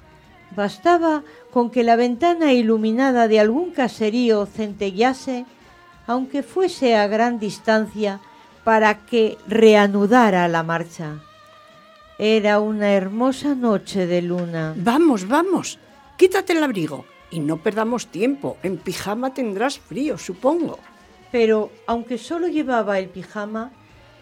Bastaba 0.54 1.22
con 1.50 1.70
que 1.70 1.82
la 1.82 1.96
ventana 1.96 2.52
iluminada 2.52 3.26
de 3.26 3.40
algún 3.40 3.70
caserío 3.70 4.44
centellase, 4.44 5.46
aunque 6.06 6.42
fuese 6.42 6.94
a 6.94 7.06
gran 7.06 7.38
distancia, 7.38 8.20
para 8.64 9.04
que 9.06 9.38
reanudara 9.46 10.48
la 10.48 10.62
marcha. 10.62 11.18
Era 12.18 12.60
una 12.60 12.92
hermosa 12.92 13.54
noche 13.54 14.06
de 14.06 14.22
luna. 14.22 14.74
Vamos, 14.76 15.26
vamos, 15.26 15.78
quítate 16.16 16.52
el 16.52 16.62
abrigo 16.62 17.04
y 17.30 17.40
no 17.40 17.56
perdamos 17.56 18.06
tiempo. 18.06 18.58
En 18.62 18.76
pijama 18.76 19.34
tendrás 19.34 19.78
frío, 19.78 20.18
supongo. 20.18 20.78
Pero 21.32 21.72
aunque 21.86 22.18
solo 22.18 22.46
llevaba 22.46 22.98
el 22.98 23.08
pijama, 23.08 23.72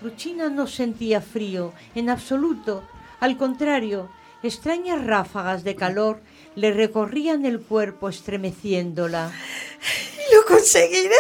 Luchina 0.03 0.49
no 0.49 0.67
sentía 0.67 1.21
frío 1.21 1.73
en 1.95 2.09
absoluto. 2.09 2.85
Al 3.19 3.37
contrario, 3.37 4.09
extrañas 4.43 5.05
ráfagas 5.05 5.65
de 5.65 5.75
calor 5.75 6.21
le 6.55 6.73
recorrían 6.73 7.45
el 7.45 7.61
cuerpo 7.61 8.09
estremeciéndola. 8.09 9.31
¿Lo 10.33 10.45
conseguiré? 10.47 11.17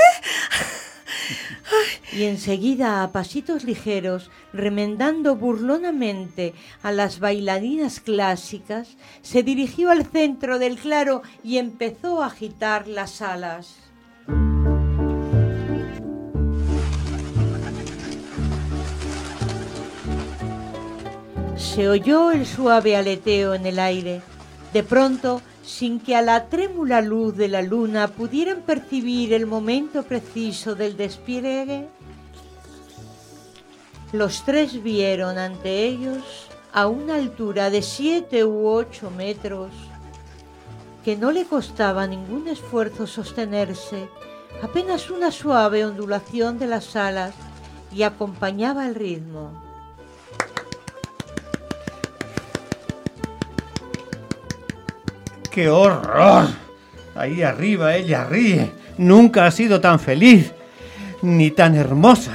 Y 2.12 2.24
enseguida, 2.24 3.02
a 3.02 3.12
pasitos 3.12 3.64
ligeros, 3.64 4.30
remendando 4.52 5.36
burlonamente 5.36 6.54
a 6.82 6.92
las 6.92 7.20
bailarinas 7.20 8.00
clásicas, 8.00 8.96
se 9.22 9.42
dirigió 9.42 9.90
al 9.90 10.06
centro 10.06 10.58
del 10.58 10.76
claro 10.76 11.22
y 11.44 11.58
empezó 11.58 12.22
a 12.22 12.26
agitar 12.26 12.88
las 12.88 13.22
alas. 13.22 13.76
Se 21.56 21.88
oyó 21.88 22.32
el 22.32 22.46
suave 22.46 22.96
aleteo 22.96 23.54
en 23.54 23.66
el 23.66 23.78
aire. 23.78 24.22
De 24.72 24.82
pronto, 24.82 25.42
sin 25.62 26.00
que 26.00 26.16
a 26.16 26.22
la 26.22 26.48
trémula 26.48 27.00
luz 27.00 27.36
de 27.36 27.48
la 27.48 27.62
luna 27.62 28.08
pudieran 28.08 28.62
percibir 28.62 29.32
el 29.32 29.46
momento 29.46 30.02
preciso 30.02 30.74
del 30.74 30.96
despliegue, 30.96 31.88
los 34.12 34.44
tres 34.44 34.82
vieron 34.82 35.38
ante 35.38 35.86
ellos, 35.86 36.48
a 36.72 36.86
una 36.86 37.16
altura 37.16 37.70
de 37.70 37.82
siete 37.82 38.44
u 38.44 38.66
ocho 38.66 39.10
metros, 39.10 39.72
que 41.04 41.16
no 41.16 41.32
le 41.32 41.44
costaba 41.44 42.06
ningún 42.06 42.48
esfuerzo 42.48 43.06
sostenerse, 43.06 44.08
apenas 44.62 45.10
una 45.10 45.30
suave 45.30 45.84
ondulación 45.84 46.58
de 46.58 46.66
las 46.66 46.96
alas 46.96 47.34
y 47.92 48.02
acompañaba 48.02 48.86
el 48.86 48.94
ritmo. 48.94 49.69
¡Qué 55.50 55.68
horror! 55.68 56.48
Ahí 57.16 57.42
arriba 57.42 57.96
ella 57.96 58.24
ríe. 58.24 58.70
Nunca 58.98 59.46
ha 59.46 59.50
sido 59.50 59.80
tan 59.80 59.98
feliz, 59.98 60.52
ni 61.22 61.50
tan 61.50 61.74
hermosa. 61.74 62.32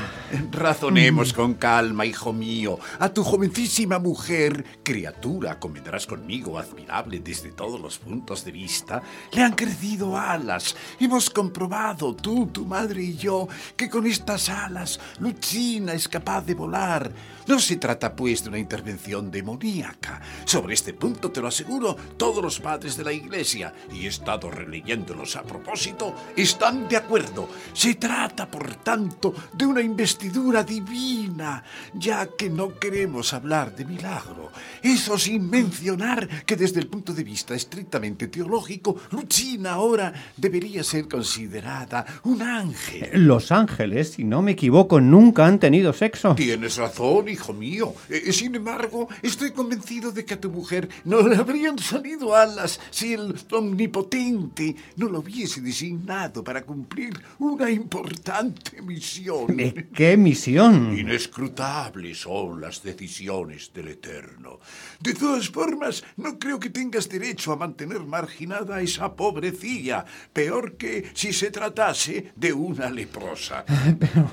Razonemos 0.52 1.32
con 1.32 1.54
calma, 1.54 2.06
hijo 2.06 2.34
mío. 2.34 2.78
A 3.00 3.10
tu 3.10 3.24
jovencísima 3.24 4.00
mujer, 4.00 4.66
criatura, 4.84 5.60
convendrás 5.60 6.06
conmigo, 6.06 6.60
admirable 6.60 7.20
desde 7.20 7.52
todos 7.52 7.80
los 7.80 8.00
puntos 8.00 8.44
de 8.44 8.52
vista, 8.52 9.02
le 9.32 9.44
han 9.44 9.54
crecido 9.54 10.18
alas. 10.18 10.76
Hemos 11.00 11.30
comprobado, 11.30 12.16
tú, 12.16 12.48
tu 12.48 12.66
madre 12.66 13.02
y 13.04 13.16
yo, 13.16 13.48
que 13.78 13.90
con 13.90 14.08
estas 14.08 14.50
alas 14.50 15.00
Lucina 15.20 15.94
es 15.94 16.08
capaz 16.08 16.42
de 16.42 16.56
volar. 16.56 17.12
No 17.48 17.60
se 17.60 17.78
trata, 17.78 18.16
pues, 18.16 18.44
de 18.44 18.50
una 18.50 18.60
intervención 18.60 19.30
demoníaca. 19.32 20.22
Sobre 20.46 20.74
este 20.74 20.94
punto, 20.94 21.32
te 21.32 21.42
lo 21.42 21.48
aseguro, 21.48 21.96
todos 22.18 22.44
los 22.44 22.60
padres 22.60 22.98
de 22.98 23.04
la 23.04 23.14
Iglesia, 23.14 23.74
y 23.92 24.06
he 24.06 24.10
estado 24.10 24.50
releyéndolos 24.50 25.36
a 25.36 25.44
propósito, 25.44 26.16
están 26.36 26.88
de 26.88 26.98
acuerdo. 26.98 27.48
Se 27.74 27.96
trata, 27.96 28.50
por 28.50 28.76
tanto, 28.76 29.34
de 29.54 29.66
una 29.66 29.82
investigación 29.82 30.06
vestidura 30.16 30.64
divina, 30.64 31.64
ya 31.94 32.28
que 32.28 32.50
no 32.50 32.80
queremos 32.80 33.34
hablar 33.34 33.76
de 33.76 33.86
milagro. 33.86 34.52
Eso 34.82 35.18
sin 35.18 35.50
mencionar 35.50 36.46
que 36.46 36.56
desde 36.56 36.80
el 36.80 36.88
punto 36.88 37.14
de 37.14 37.24
vista 37.24 37.54
estrictamente 37.54 38.28
teológico, 38.28 38.96
Lucina 39.12 39.74
ahora 39.74 40.14
debería 40.38 40.84
ser 40.84 41.08
considerada 41.08 42.06
un 42.24 42.42
ángel. 42.42 43.10
Los 43.26 43.52
ángeles, 43.52 44.12
si 44.12 44.24
no 44.24 44.42
me 44.42 44.52
equivoco, 44.52 45.02
nunca 45.02 45.46
han 45.46 45.60
tenido 45.60 45.92
sexo. 45.92 46.36
Tienes 46.36 46.78
razón, 46.78 47.28
hijo 47.36 47.54
mío. 47.54 47.94
Eh, 48.10 48.32
sin 48.32 48.56
embargo, 48.56 49.08
estoy 49.22 49.52
convencido 49.52 50.12
de 50.12 50.26
que 50.26 50.34
a 50.34 50.40
tu 50.40 50.50
mujer 50.50 50.90
no 51.04 51.28
le 51.28 51.36
habrían 51.36 51.78
salido 51.78 52.36
alas 52.36 52.80
si 52.90 53.14
el 53.14 53.36
omnipotente 53.52 54.76
no 54.96 55.10
lo 55.10 55.20
hubiese 55.20 55.62
designado 55.62 56.44
para 56.44 56.64
cumplir 56.64 57.14
una 57.40 57.70
importante 57.70 58.82
misión. 58.82 59.56
¿De 59.56 59.88
¿Qué 59.94 60.18
misión? 60.18 60.98
Inescrutables 60.98 62.20
son 62.20 62.62
las 62.62 62.82
decisiones 62.82 63.72
del 63.74 63.90
Eterno. 63.90 64.60
De 65.00 65.14
todas 65.14 65.50
formas, 65.50 66.04
no 66.18 66.40
creo 66.40 66.60
que 66.60 66.70
tengas 66.70 67.10
derecho 67.10 67.52
a 67.52 67.58
mantener 67.58 68.02
marginada 68.02 68.78
a 68.78 68.82
esa 68.82 69.14
pobrecilla, 69.14 70.06
peor 70.34 70.78
que 70.78 71.12
si 71.14 71.34
se 71.34 71.52
tratase 71.52 72.32
de 72.36 72.54
una 72.54 72.90
leprosa. 72.90 73.66
Pero 74.00 74.30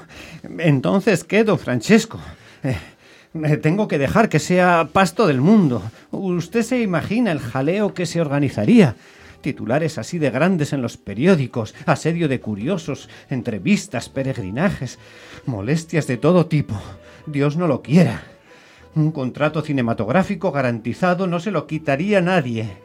entonces, 0.58 1.24
¿qué, 1.24 1.44
don 1.44 1.58
Francesco? 1.58 2.18
Eh, 2.62 2.70
eh, 2.70 2.78
tengo 3.62 3.88
que 3.88 3.98
dejar 3.98 4.28
que 4.28 4.38
sea 4.38 4.88
pasto 4.92 5.26
del 5.26 5.40
mundo. 5.40 5.82
Usted 6.10 6.62
se 6.62 6.80
imagina 6.80 7.32
el 7.32 7.40
jaleo 7.40 7.94
que 7.94 8.06
se 8.06 8.20
organizaría. 8.20 8.96
Titulares 9.40 9.98
así 9.98 10.18
de 10.18 10.30
grandes 10.30 10.72
en 10.72 10.82
los 10.82 10.96
periódicos, 10.96 11.74
asedio 11.86 12.28
de 12.28 12.40
curiosos, 12.40 13.08
entrevistas, 13.28 14.08
peregrinajes, 14.08 14.98
molestias 15.46 16.06
de 16.06 16.16
todo 16.16 16.46
tipo. 16.46 16.80
Dios 17.26 17.56
no 17.56 17.66
lo 17.66 17.82
quiera. 17.82 18.22
Un 18.94 19.10
contrato 19.10 19.62
cinematográfico 19.62 20.52
garantizado 20.52 21.26
no 21.26 21.40
se 21.40 21.50
lo 21.50 21.66
quitaría 21.66 22.20
nadie. 22.20 22.76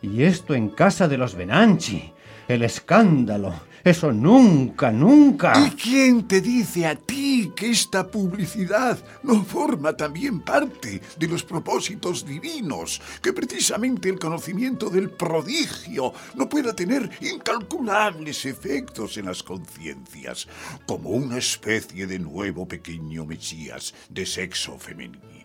Y 0.00 0.22
esto 0.22 0.54
en 0.54 0.68
casa 0.68 1.08
de 1.08 1.18
los 1.18 1.34
Benanchi. 1.34 2.12
El 2.48 2.62
escándalo. 2.62 3.54
Eso 3.86 4.12
nunca, 4.12 4.90
nunca. 4.90 5.52
¿Y 5.64 5.70
quién 5.76 6.26
te 6.26 6.40
dice 6.40 6.86
a 6.86 6.96
ti 6.96 7.52
que 7.54 7.70
esta 7.70 8.08
publicidad 8.08 8.98
no 9.22 9.44
forma 9.44 9.96
también 9.96 10.40
parte 10.40 11.00
de 11.16 11.28
los 11.28 11.44
propósitos 11.44 12.26
divinos? 12.26 13.00
Que 13.22 13.32
precisamente 13.32 14.08
el 14.08 14.18
conocimiento 14.18 14.90
del 14.90 15.10
prodigio 15.10 16.12
no 16.34 16.48
pueda 16.48 16.74
tener 16.74 17.08
incalculables 17.20 18.44
efectos 18.44 19.18
en 19.18 19.26
las 19.26 19.44
conciencias, 19.44 20.48
como 20.84 21.10
una 21.10 21.38
especie 21.38 22.08
de 22.08 22.18
nuevo 22.18 22.66
pequeño 22.66 23.24
Mesías 23.24 23.94
de 24.08 24.26
sexo 24.26 24.76
femenino. 24.78 25.35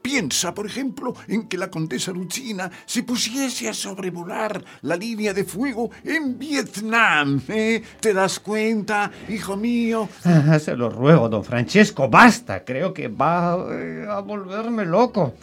Piensa, 0.00 0.54
por 0.54 0.66
ejemplo, 0.66 1.14
en 1.28 1.48
que 1.48 1.58
la 1.58 1.70
condesa 1.70 2.12
Lucina 2.12 2.70
se 2.86 3.02
pusiese 3.02 3.68
a 3.68 3.74
sobrevolar 3.74 4.64
la 4.82 4.96
línea 4.96 5.32
de 5.32 5.44
fuego 5.44 5.90
en 6.04 6.38
Vietnam. 6.38 7.40
¿eh? 7.48 7.82
¿Te 8.00 8.12
das 8.12 8.40
cuenta, 8.40 9.10
hijo 9.28 9.56
mío? 9.56 10.08
Ah, 10.24 10.58
se 10.58 10.76
lo 10.76 10.90
ruego, 10.90 11.28
don 11.28 11.44
Francesco, 11.44 12.08
basta. 12.08 12.64
Creo 12.64 12.92
que 12.92 13.08
va 13.08 13.56
eh, 13.70 14.06
a 14.08 14.20
volverme 14.20 14.84
loco. 14.84 15.34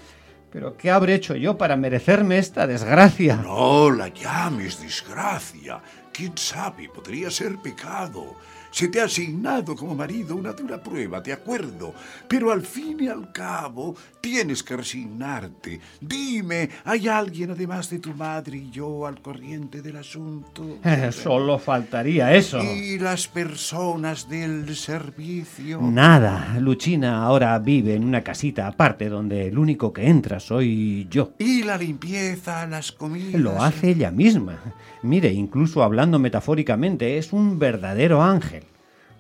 Pero 0.51 0.75
¿qué 0.75 0.89
habré 0.89 1.15
hecho 1.15 1.35
yo 1.35 1.57
para 1.57 1.75
merecerme 1.75 2.39
esta 2.39 2.65
desgracia? 2.65 3.35
No 3.35 3.91
la 3.91 4.07
llames 4.07 4.81
desgracia. 4.81 5.79
¿Quién 6.11 6.35
sabe? 6.37 6.89
Podría 6.89 7.29
ser 7.29 7.57
pecado. 7.57 8.35
Se 8.71 8.87
te 8.87 9.01
ha 9.01 9.05
asignado 9.05 9.75
como 9.75 9.95
marido 9.95 10.35
una 10.35 10.53
dura 10.53 10.81
prueba, 10.81 11.21
de 11.21 11.33
acuerdo, 11.33 11.93
pero 12.27 12.51
al 12.51 12.61
fin 12.61 12.97
y 13.01 13.07
al 13.07 13.31
cabo 13.31 13.95
tienes 14.21 14.63
que 14.63 14.77
resignarte. 14.77 15.79
Dime, 15.99 16.69
¿hay 16.85 17.07
alguien 17.07 17.51
además 17.51 17.89
de 17.89 17.99
tu 17.99 18.13
madre 18.13 18.57
y 18.57 18.69
yo 18.69 19.05
al 19.05 19.21
corriente 19.21 19.81
del 19.81 19.97
asunto? 19.97 20.77
Solo 21.11 21.57
faltaría 21.57 22.33
eso. 22.33 22.61
¿Y 22.63 22.99
las 22.99 23.27
personas 23.27 24.29
del 24.29 24.75
servicio? 24.75 25.81
Nada. 25.81 26.57
Luchina 26.59 27.23
ahora 27.23 27.57
vive 27.59 27.95
en 27.95 28.03
una 28.03 28.21
casita 28.23 28.67
aparte 28.67 29.09
donde 29.09 29.47
el 29.47 29.57
único 29.57 29.91
que 29.93 30.07
entra 30.07 30.39
soy 30.39 31.07
yo. 31.09 31.33
¿Y 31.39 31.63
la 31.63 31.77
limpieza, 31.77 32.65
las 32.67 32.91
comidas? 32.91 33.41
Lo 33.41 33.61
hace 33.61 33.91
ella 33.91 34.11
misma. 34.11 34.59
Mire, 35.01 35.31
incluso 35.31 35.83
hablando 35.83 36.19
metafóricamente, 36.19 37.17
es 37.17 37.33
un 37.33 37.57
verdadero 37.57 38.21
ángel. 38.21 38.58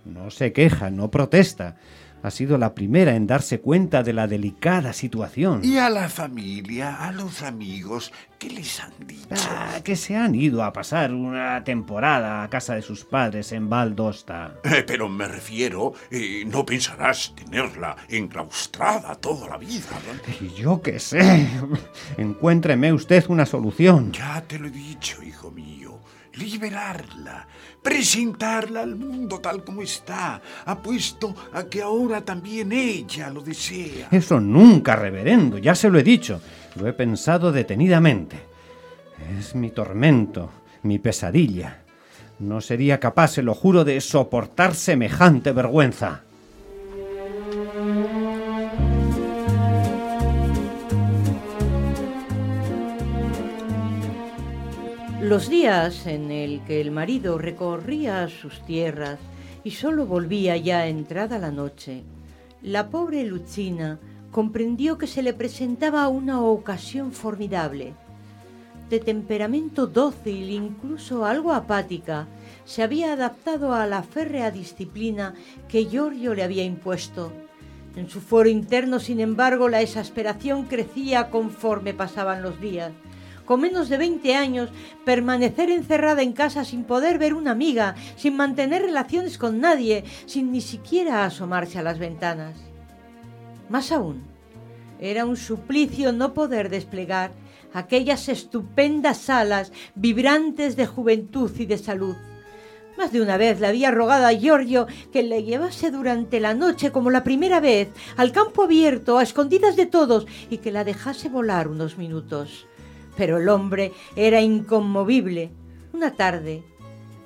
No 0.05 0.31
se 0.31 0.53
queja, 0.53 0.89
no 0.89 1.11
protesta. 1.11 1.75
Ha 2.21 2.31
sido 2.31 2.57
la 2.57 2.75
primera 2.75 3.15
en 3.15 3.27
darse 3.27 3.61
cuenta 3.61 4.03
de 4.03 4.11
la 4.11 4.27
delicada 4.27 4.91
situación. 4.91 5.61
¿Y 5.63 5.77
a 5.77 5.89
la 5.89 6.09
familia, 6.09 6.95
a 6.95 7.13
los 7.13 7.43
amigos, 7.43 8.11
qué 8.37 8.49
les 8.49 8.81
han 8.81 8.91
dicho? 9.07 9.47
Ah, 9.49 9.79
que 9.85 9.95
se 9.95 10.17
han 10.17 10.35
ido 10.35 10.63
a 10.63 10.73
pasar 10.73 11.13
una 11.13 11.63
temporada 11.63 12.43
a 12.43 12.49
casa 12.49 12.75
de 12.75 12.81
sus 12.81 13.05
padres 13.05 13.53
en 13.53 13.69
Valdosta. 13.69 14.55
Eh, 14.65 14.83
pero 14.85 15.07
me 15.07 15.29
refiero, 15.29 15.93
eh, 16.11 16.43
no 16.45 16.65
pensarás 16.65 17.33
tenerla 17.35 17.95
enclaustrada 18.09 19.15
toda 19.15 19.47
la 19.47 19.57
vida. 19.57 19.87
¿no? 20.05 20.45
Y 20.45 20.53
yo 20.55 20.81
qué 20.81 20.99
sé. 20.99 21.47
Encuéntreme 22.17 22.91
usted 22.91 23.23
una 23.29 23.45
solución. 23.45 24.11
Ya 24.11 24.41
te 24.41 24.59
lo 24.59 24.67
he 24.67 24.71
dicho, 24.71 25.23
hijo 25.23 25.51
mío. 25.51 25.99
Liberarla, 26.35 27.47
presentarla 27.81 28.81
al 28.81 28.95
mundo 28.95 29.39
tal 29.39 29.63
como 29.63 29.81
está, 29.81 30.41
apuesto 30.65 31.35
a 31.53 31.63
que 31.65 31.81
ahora 31.81 32.21
también 32.21 32.71
ella 32.71 33.29
lo 33.29 33.41
desea. 33.41 34.07
Eso 34.11 34.39
nunca, 34.39 34.95
reverendo, 34.95 35.57
ya 35.57 35.75
se 35.75 35.89
lo 35.89 35.99
he 35.99 36.03
dicho. 36.03 36.41
Lo 36.75 36.87
he 36.87 36.93
pensado 36.93 37.51
detenidamente. 37.51 38.37
Es 39.37 39.55
mi 39.55 39.71
tormento, 39.71 40.51
mi 40.83 40.99
pesadilla. 40.99 41.83
No 42.39 42.61
sería 42.61 42.99
capaz, 42.99 43.31
se 43.33 43.43
lo 43.43 43.53
juro, 43.53 43.83
de 43.83 43.99
soportar 43.99 44.75
semejante 44.75 45.51
vergüenza. 45.51 46.23
Los 55.29 55.47
días 55.47 56.07
en 56.07 56.31
el 56.31 56.61
que 56.61 56.81
el 56.81 56.89
marido 56.89 57.37
recorría 57.37 58.27
sus 58.29 58.65
tierras 58.65 59.19
y 59.63 59.69
solo 59.69 60.07
volvía 60.07 60.57
ya 60.57 60.87
entrada 60.87 61.37
la 61.37 61.51
noche, 61.51 62.01
la 62.63 62.89
pobre 62.89 63.23
Lucina 63.25 63.99
comprendió 64.31 64.97
que 64.97 65.05
se 65.05 65.21
le 65.21 65.35
presentaba 65.35 66.07
una 66.07 66.41
ocasión 66.41 67.11
formidable. 67.11 67.93
De 68.89 68.99
temperamento 68.99 69.85
dócil, 69.85 70.49
incluso 70.49 71.23
algo 71.27 71.53
apática, 71.53 72.25
se 72.65 72.81
había 72.81 73.13
adaptado 73.13 73.75
a 73.75 73.85
la 73.85 74.01
férrea 74.01 74.49
disciplina 74.49 75.35
que 75.67 75.85
Giorgio 75.85 76.33
le 76.33 76.41
había 76.41 76.63
impuesto. 76.63 77.31
En 77.95 78.09
su 78.09 78.19
foro 78.19 78.49
interno, 78.49 78.99
sin 78.99 79.19
embargo, 79.19 79.69
la 79.69 79.81
exasperación 79.81 80.63
crecía 80.63 81.29
conforme 81.29 81.93
pasaban 81.93 82.41
los 82.41 82.59
días 82.59 82.93
con 83.49 83.61
menos 83.61 83.89
de 83.89 83.97
20 83.97 84.35
años, 84.35 84.69
permanecer 85.03 85.71
encerrada 85.71 86.21
en 86.21 86.33
casa 86.33 86.63
sin 86.63 86.83
poder 86.83 87.17
ver 87.17 87.33
una 87.33 87.49
amiga, 87.49 87.95
sin 88.15 88.37
mantener 88.37 88.83
relaciones 88.83 89.39
con 89.39 89.59
nadie, 89.59 90.03
sin 90.27 90.51
ni 90.51 90.61
siquiera 90.61 91.25
asomarse 91.25 91.79
a 91.79 91.81
las 91.81 91.97
ventanas. 91.97 92.59
Más 93.67 93.91
aún, 93.91 94.21
era 94.99 95.25
un 95.25 95.35
suplicio 95.35 96.11
no 96.11 96.35
poder 96.35 96.69
desplegar 96.69 97.31
aquellas 97.73 98.29
estupendas 98.29 99.31
alas 99.31 99.71
vibrantes 99.95 100.75
de 100.75 100.85
juventud 100.85 101.49
y 101.57 101.65
de 101.65 101.79
salud. 101.79 102.15
Más 102.99 103.11
de 103.11 103.19
una 103.19 103.37
vez 103.37 103.59
le 103.59 103.65
había 103.65 103.89
rogado 103.89 104.27
a 104.27 104.33
Giorgio 104.33 104.85
que 105.11 105.23
le 105.23 105.41
llevase 105.41 105.89
durante 105.89 106.39
la 106.39 106.53
noche 106.53 106.91
como 106.91 107.09
la 107.09 107.23
primera 107.23 107.59
vez 107.59 107.89
al 108.15 108.31
campo 108.31 108.61
abierto, 108.61 109.17
a 109.17 109.23
escondidas 109.23 109.75
de 109.75 109.87
todos, 109.87 110.27
y 110.51 110.59
que 110.59 110.71
la 110.71 110.83
dejase 110.83 111.29
volar 111.29 111.67
unos 111.67 111.97
minutos 111.97 112.68
pero 113.19 113.37
el 113.37 113.49
hombre 113.49 113.91
era 114.15 114.39
inconmovible. 114.39 115.51
Una 115.91 116.15
tarde, 116.15 116.63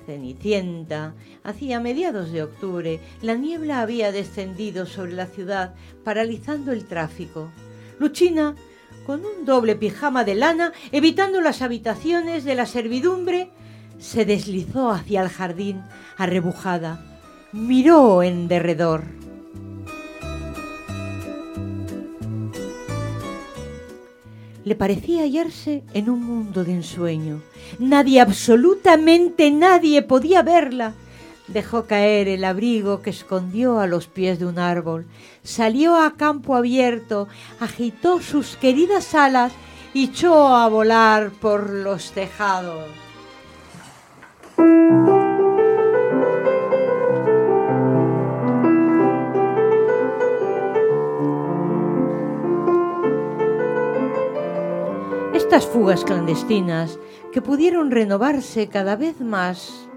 cenicienta, 0.06 1.14
hacía 1.44 1.78
mediados 1.78 2.32
de 2.32 2.42
octubre, 2.42 2.98
la 3.22 3.34
niebla 3.36 3.80
había 3.80 4.10
descendido 4.10 4.86
sobre 4.86 5.12
la 5.12 5.26
ciudad, 5.26 5.74
paralizando 6.02 6.72
el 6.72 6.86
tráfico. 6.86 7.48
Luchina, 8.00 8.56
con 9.06 9.20
un 9.24 9.44
doble 9.44 9.76
pijama 9.76 10.24
de 10.24 10.34
lana, 10.34 10.72
evitando 10.90 11.40
las 11.40 11.62
habitaciones 11.62 12.42
de 12.42 12.56
la 12.56 12.66
servidumbre, 12.66 13.50
se 14.00 14.24
deslizó 14.24 14.90
hacia 14.90 15.22
el 15.22 15.28
jardín, 15.28 15.80
arrebujada. 16.16 17.04
Miró 17.52 18.24
en 18.24 18.48
derredor. 18.48 19.04
Le 24.64 24.74
parecía 24.74 25.22
hallarse 25.22 25.82
en 25.92 26.08
un 26.10 26.22
mundo 26.22 26.64
de 26.64 26.72
ensueño. 26.72 27.42
Nadie, 27.78 28.20
absolutamente 28.20 29.50
nadie, 29.50 30.02
podía 30.02 30.42
verla. 30.42 30.94
Dejó 31.48 31.84
caer 31.84 32.28
el 32.28 32.44
abrigo 32.44 33.02
que 33.02 33.10
escondió 33.10 33.78
a 33.78 33.86
los 33.86 34.06
pies 34.06 34.38
de 34.38 34.46
un 34.46 34.58
árbol. 34.58 35.06
Salió 35.42 35.96
a 35.96 36.16
campo 36.16 36.56
abierto, 36.56 37.28
agitó 37.60 38.20
sus 38.22 38.56
queridas 38.56 39.14
alas 39.14 39.52
y 39.92 40.04
echó 40.04 40.48
a 40.48 40.66
volar 40.68 41.30
por 41.30 41.68
los 41.68 42.12
tejados. 42.12 43.03
Estas 55.54 55.72
fugas 55.72 56.04
clandestinas, 56.04 56.98
que 57.32 57.40
pudieron 57.40 57.92
renovarse 57.92 58.66
cada 58.66 58.96
vez 58.96 59.20
más 59.20 59.88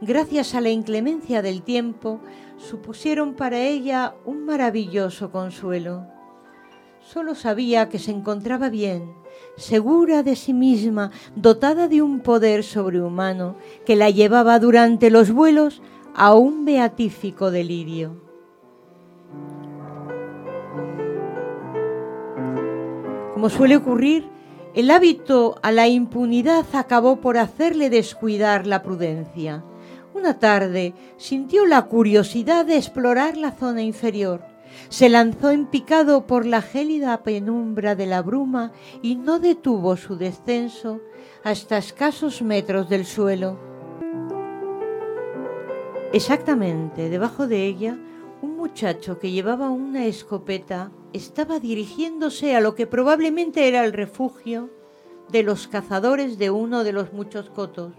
gracias 0.00 0.54
a 0.54 0.62
la 0.62 0.70
inclemencia 0.70 1.42
del 1.42 1.60
tiempo, 1.60 2.20
supusieron 2.56 3.34
para 3.34 3.58
ella 3.58 4.14
un 4.24 4.46
maravilloso 4.46 5.30
consuelo. 5.30 6.06
Solo 7.00 7.34
sabía 7.34 7.90
que 7.90 7.98
se 7.98 8.12
encontraba 8.12 8.70
bien, 8.70 9.12
segura 9.58 10.22
de 10.22 10.36
sí 10.36 10.54
misma, 10.54 11.10
dotada 11.36 11.86
de 11.86 12.00
un 12.00 12.20
poder 12.20 12.64
sobrehumano 12.64 13.56
que 13.84 13.94
la 13.94 14.08
llevaba 14.08 14.58
durante 14.58 15.10
los 15.10 15.32
vuelos 15.32 15.82
a 16.14 16.32
un 16.32 16.64
beatífico 16.64 17.50
delirio. 17.50 18.23
Como 23.44 23.54
suele 23.54 23.76
ocurrir, 23.76 24.26
el 24.72 24.90
hábito 24.90 25.56
a 25.60 25.70
la 25.70 25.86
impunidad 25.86 26.64
acabó 26.72 27.20
por 27.20 27.36
hacerle 27.36 27.90
descuidar 27.90 28.66
la 28.66 28.82
prudencia. 28.82 29.62
Una 30.14 30.38
tarde 30.38 30.94
sintió 31.18 31.66
la 31.66 31.82
curiosidad 31.82 32.64
de 32.64 32.78
explorar 32.78 33.36
la 33.36 33.52
zona 33.52 33.82
inferior. 33.82 34.46
Se 34.88 35.10
lanzó 35.10 35.50
en 35.50 35.66
picado 35.66 36.26
por 36.26 36.46
la 36.46 36.62
gélida 36.62 37.22
penumbra 37.22 37.94
de 37.94 38.06
la 38.06 38.22
bruma 38.22 38.72
y 39.02 39.16
no 39.16 39.38
detuvo 39.40 39.98
su 39.98 40.16
descenso 40.16 41.02
hasta 41.42 41.76
escasos 41.76 42.40
metros 42.40 42.88
del 42.88 43.04
suelo. 43.04 43.58
Exactamente 46.14 47.10
debajo 47.10 47.46
de 47.46 47.66
ella, 47.66 47.98
un 48.40 48.56
muchacho 48.56 49.18
que 49.18 49.32
llevaba 49.32 49.68
una 49.68 50.06
escopeta 50.06 50.90
estaba 51.14 51.60
dirigiéndose 51.60 52.56
a 52.56 52.60
lo 52.60 52.74
que 52.74 52.86
probablemente 52.86 53.68
era 53.68 53.84
el 53.84 53.92
refugio 53.92 54.68
de 55.30 55.44
los 55.44 55.68
cazadores 55.68 56.38
de 56.38 56.50
uno 56.50 56.84
de 56.84 56.92
los 56.92 57.12
muchos 57.12 57.48
cotos. 57.48 57.94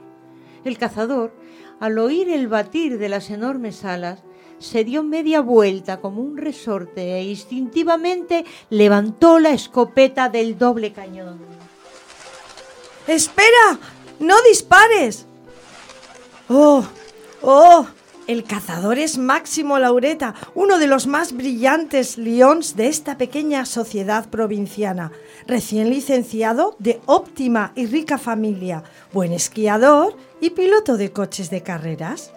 El 0.66 0.78
cazador, 0.78 1.34
al 1.80 1.98
oír 1.98 2.30
el 2.30 2.48
batir 2.48 3.00
de 3.00 3.10
las 3.10 3.30
enormes 3.30 3.86
alas, 3.86 4.24
se 4.60 4.84
dio 4.84 5.02
media 5.02 5.42
vuelta 5.42 6.02
como 6.02 6.22
un 6.22 6.38
resorte 6.38 7.16
e 7.16 7.24
instintivamente 7.24 8.46
levantó 8.70 9.40
la 9.40 9.52
escopeta 9.52 10.30
del 10.30 10.58
doble 10.58 10.92
cañón. 10.92 11.40
¡Espera! 13.08 13.80
¡No 14.20 14.36
dispares! 14.50 15.26
¡Oh! 16.50 16.84
¡Oh! 17.42 17.88
El 18.28 18.44
cazador 18.44 18.98
es 18.98 19.20
Máximo 19.20 19.78
Laureta, 19.78 20.34
uno 20.56 20.80
de 20.80 20.88
los 20.88 21.06
más 21.06 21.34
brillantes 21.34 22.18
leones 22.18 22.76
de 22.76 22.88
esta 22.88 23.20
pequeña 23.20 23.66
sociedad 23.66 24.32
provinciana, 24.32 25.12
recién 25.46 25.92
licenciado 25.92 26.76
de 26.80 27.00
óptima 27.06 27.72
y 27.76 27.86
rica 27.86 28.18
familia, 28.18 28.84
buen 29.14 29.32
esquiador 29.32 30.18
y 30.42 30.50
piloto 30.50 30.98
de 30.98 31.12
coches 31.12 31.52
de 31.52 31.62
carreras. 31.62 32.34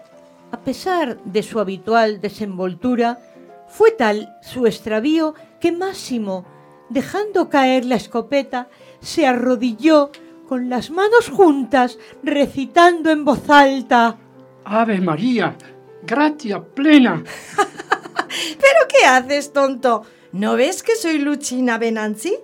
A 0.53 0.61
pesar 0.61 1.23
de 1.25 1.43
su 1.43 1.59
habitual 1.59 2.21
desenvoltura, 2.21 3.19
fue 3.67 3.91
tal 3.91 4.37
su 4.43 4.67
extravío 4.67 5.35
que 5.59 5.73
Máximo, 5.73 6.45
dejando 6.91 7.49
caer 7.49 7.87
la 7.87 7.95
escopeta, 7.95 8.69
se 9.01 9.27
arrodilló 9.27 10.11
con 10.47 10.69
las 10.69 10.91
manos 10.91 11.31
juntas, 11.31 11.99
recitando 12.23 13.11
en 13.11 13.25
voz 13.25 13.49
alta. 13.49 14.19
Ave 14.65 15.01
María, 15.01 15.57
gracia 16.03 16.63
plena. 16.63 17.23
¿Pero 17.57 18.81
qué 18.89 19.07
haces, 19.07 19.53
tonto? 19.53 20.05
¿No 20.33 20.55
ves 20.57 20.83
que 20.83 20.97
soy 20.97 21.19
Luchina 21.19 21.79
Benanzi? 21.79 22.37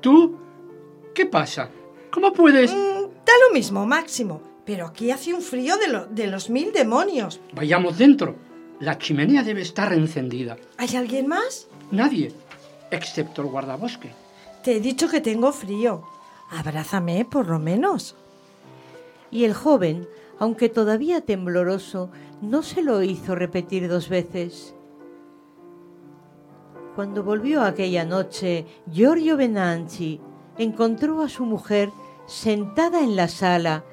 ¿Tú? 0.00 0.38
¿Qué 1.14 1.26
pasa? 1.26 1.68
¿Cómo 2.10 2.32
puedes...? 2.32 2.72
Mm, 2.72 2.76
da 3.24 3.32
lo 3.48 3.54
mismo, 3.54 3.86
Máximo. 3.86 4.40
Pero 4.64 4.86
aquí 4.86 5.10
hace 5.10 5.34
un 5.34 5.42
frío 5.42 5.76
de, 5.76 5.88
lo- 5.88 6.06
de 6.06 6.26
los 6.28 6.48
mil 6.50 6.72
demonios. 6.72 7.40
Vayamos 7.52 7.98
dentro. 7.98 8.36
La 8.80 8.98
chimenea 8.98 9.42
debe 9.42 9.62
estar 9.62 9.92
encendida. 9.92 10.56
¿Hay 10.78 10.94
alguien 10.96 11.26
más? 11.26 11.66
Nadie, 11.90 12.32
excepto 12.90 13.42
el 13.42 13.48
guardabosque. 13.48 14.10
Te 14.62 14.76
he 14.76 14.80
dicho 14.80 15.08
que 15.08 15.20
tengo 15.20 15.52
frío. 15.52 16.02
Abrázame, 16.50 17.24
por 17.24 17.48
lo 17.48 17.58
menos. 17.58 18.14
Y 19.30 19.44
el 19.44 19.54
joven, 19.54 20.08
aunque 20.42 20.68
todavía 20.68 21.20
tembloroso, 21.20 22.10
no 22.40 22.64
se 22.64 22.82
lo 22.82 23.00
hizo 23.04 23.36
repetir 23.36 23.88
dos 23.88 24.08
veces. 24.08 24.74
Cuando 26.96 27.22
volvió 27.22 27.62
aquella 27.62 28.04
noche, 28.04 28.66
Giorgio 28.90 29.36
Benanchi 29.36 30.20
encontró 30.58 31.22
a 31.22 31.28
su 31.28 31.44
mujer 31.44 31.90
sentada 32.26 33.04
en 33.04 33.14
la 33.14 33.28
sala 33.28 33.84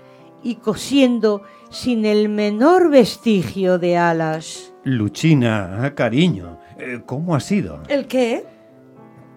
y 0.41 0.55
cosiendo 0.55 1.43
sin 1.69 2.03
el 2.03 2.29
menor 2.29 2.89
vestigio 2.89 3.77
de 3.77 3.97
alas. 3.97 4.73
Luchina, 4.83 5.93
cariño, 5.93 6.57
eh, 6.79 7.03
¿cómo 7.05 7.35
ha 7.35 7.41
sido? 7.41 7.83
¿El 7.89 8.07
qué? 8.07 8.43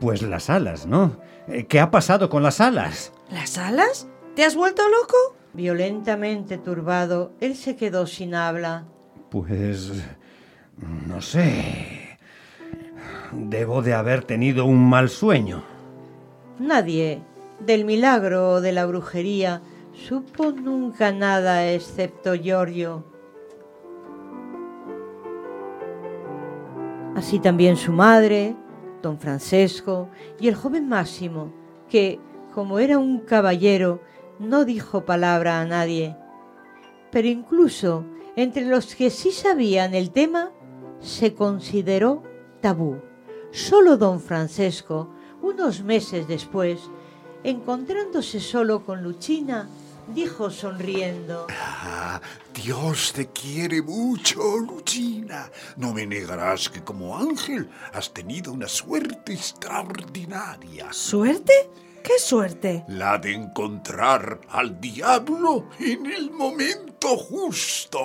Pues 0.00 0.22
las 0.22 0.48
alas, 0.48 0.86
¿no? 0.86 1.18
Eh, 1.46 1.66
¿Qué 1.66 1.78
ha 1.78 1.90
pasado 1.90 2.30
con 2.30 2.42
las 2.42 2.62
alas? 2.62 3.12
¿Las 3.30 3.58
alas? 3.58 4.08
¿Te 4.34 4.46
has 4.46 4.56
vuelto 4.56 4.80
loco? 4.88 5.41
Violentamente 5.54 6.56
turbado, 6.58 7.32
él 7.40 7.54
se 7.56 7.76
quedó 7.76 8.06
sin 8.06 8.34
habla. 8.34 8.86
Pues... 9.30 9.92
no 11.06 11.20
sé. 11.20 12.18
Debo 13.32 13.82
de 13.82 13.94
haber 13.94 14.24
tenido 14.24 14.64
un 14.64 14.88
mal 14.88 15.08
sueño. 15.08 15.62
Nadie, 16.58 17.22
del 17.60 17.84
milagro 17.84 18.50
o 18.50 18.60
de 18.60 18.72
la 18.72 18.86
brujería, 18.86 19.62
supo 19.92 20.52
nunca 20.52 21.12
nada 21.12 21.70
excepto 21.70 22.34
Giorgio. 22.34 23.04
Así 27.14 27.38
también 27.38 27.76
su 27.76 27.92
madre, 27.92 28.56
don 29.02 29.18
Francesco 29.18 30.08
y 30.40 30.48
el 30.48 30.54
joven 30.54 30.88
Máximo, 30.88 31.52
que, 31.88 32.18
como 32.54 32.78
era 32.78 32.98
un 32.98 33.20
caballero, 33.20 34.00
no 34.38 34.64
dijo 34.64 35.04
palabra 35.04 35.60
a 35.60 35.64
nadie. 35.64 36.16
Pero 37.10 37.28
incluso 37.28 38.04
entre 38.36 38.64
los 38.64 38.94
que 38.94 39.10
sí 39.10 39.30
sabían 39.30 39.94
el 39.94 40.10
tema, 40.10 40.50
se 41.00 41.34
consideró 41.34 42.22
tabú. 42.60 43.02
Solo 43.50 43.98
don 43.98 44.20
Francesco, 44.20 45.10
unos 45.42 45.82
meses 45.82 46.26
después, 46.26 46.80
encontrándose 47.44 48.40
solo 48.40 48.84
con 48.84 49.02
Luchina, 49.02 49.68
dijo 50.14 50.50
sonriendo. 50.50 51.46
Ah, 51.50 52.20
Dios 52.54 53.12
te 53.12 53.28
quiere 53.28 53.82
mucho, 53.82 54.58
Luchina. 54.58 55.50
No 55.76 55.92
me 55.92 56.06
negarás 56.06 56.70
que 56.70 56.82
como 56.82 57.18
ángel 57.18 57.68
has 57.92 58.14
tenido 58.14 58.52
una 58.52 58.68
suerte 58.68 59.34
extraordinaria. 59.34 60.90
¿Suerte? 60.92 61.52
¿Qué 62.02 62.18
suerte? 62.18 62.84
La 62.88 63.18
de 63.18 63.32
encontrar 63.32 64.40
al 64.48 64.80
diablo 64.80 65.68
en 65.78 66.06
el 66.06 66.30
momento 66.30 67.16
justo. 67.16 67.98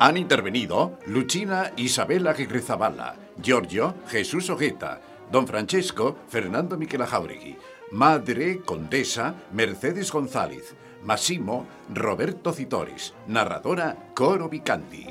Han 0.00 0.16
intervenido 0.16 0.96
Luchina 1.06 1.72
Isabela 1.76 2.32
Gegrizabala, 2.32 3.16
Giorgio 3.42 3.96
Jesús 4.08 4.48
Ojeta, 4.48 5.00
Don 5.30 5.46
Francesco 5.46 6.16
Fernando 6.28 6.78
Miquela 6.78 7.06
Jauregui, 7.06 7.56
Madre 7.90 8.60
Condesa 8.64 9.34
Mercedes 9.52 10.12
González, 10.12 10.76
Massimo 11.02 11.66
Roberto 11.94 12.52
Citores, 12.52 13.14
narradora 13.26 14.10
Coro 14.14 14.48
Vicanti. 14.48 15.06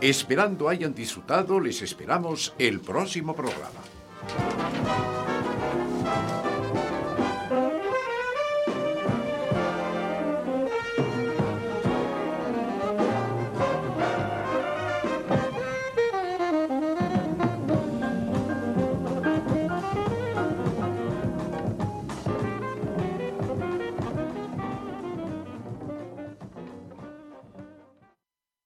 Esperando 0.00 0.68
hayan 0.68 0.94
disfrutado, 0.94 1.60
les 1.60 1.80
esperamos 1.82 2.54
el 2.58 2.80
próximo 2.80 3.34
programa. 3.34 3.80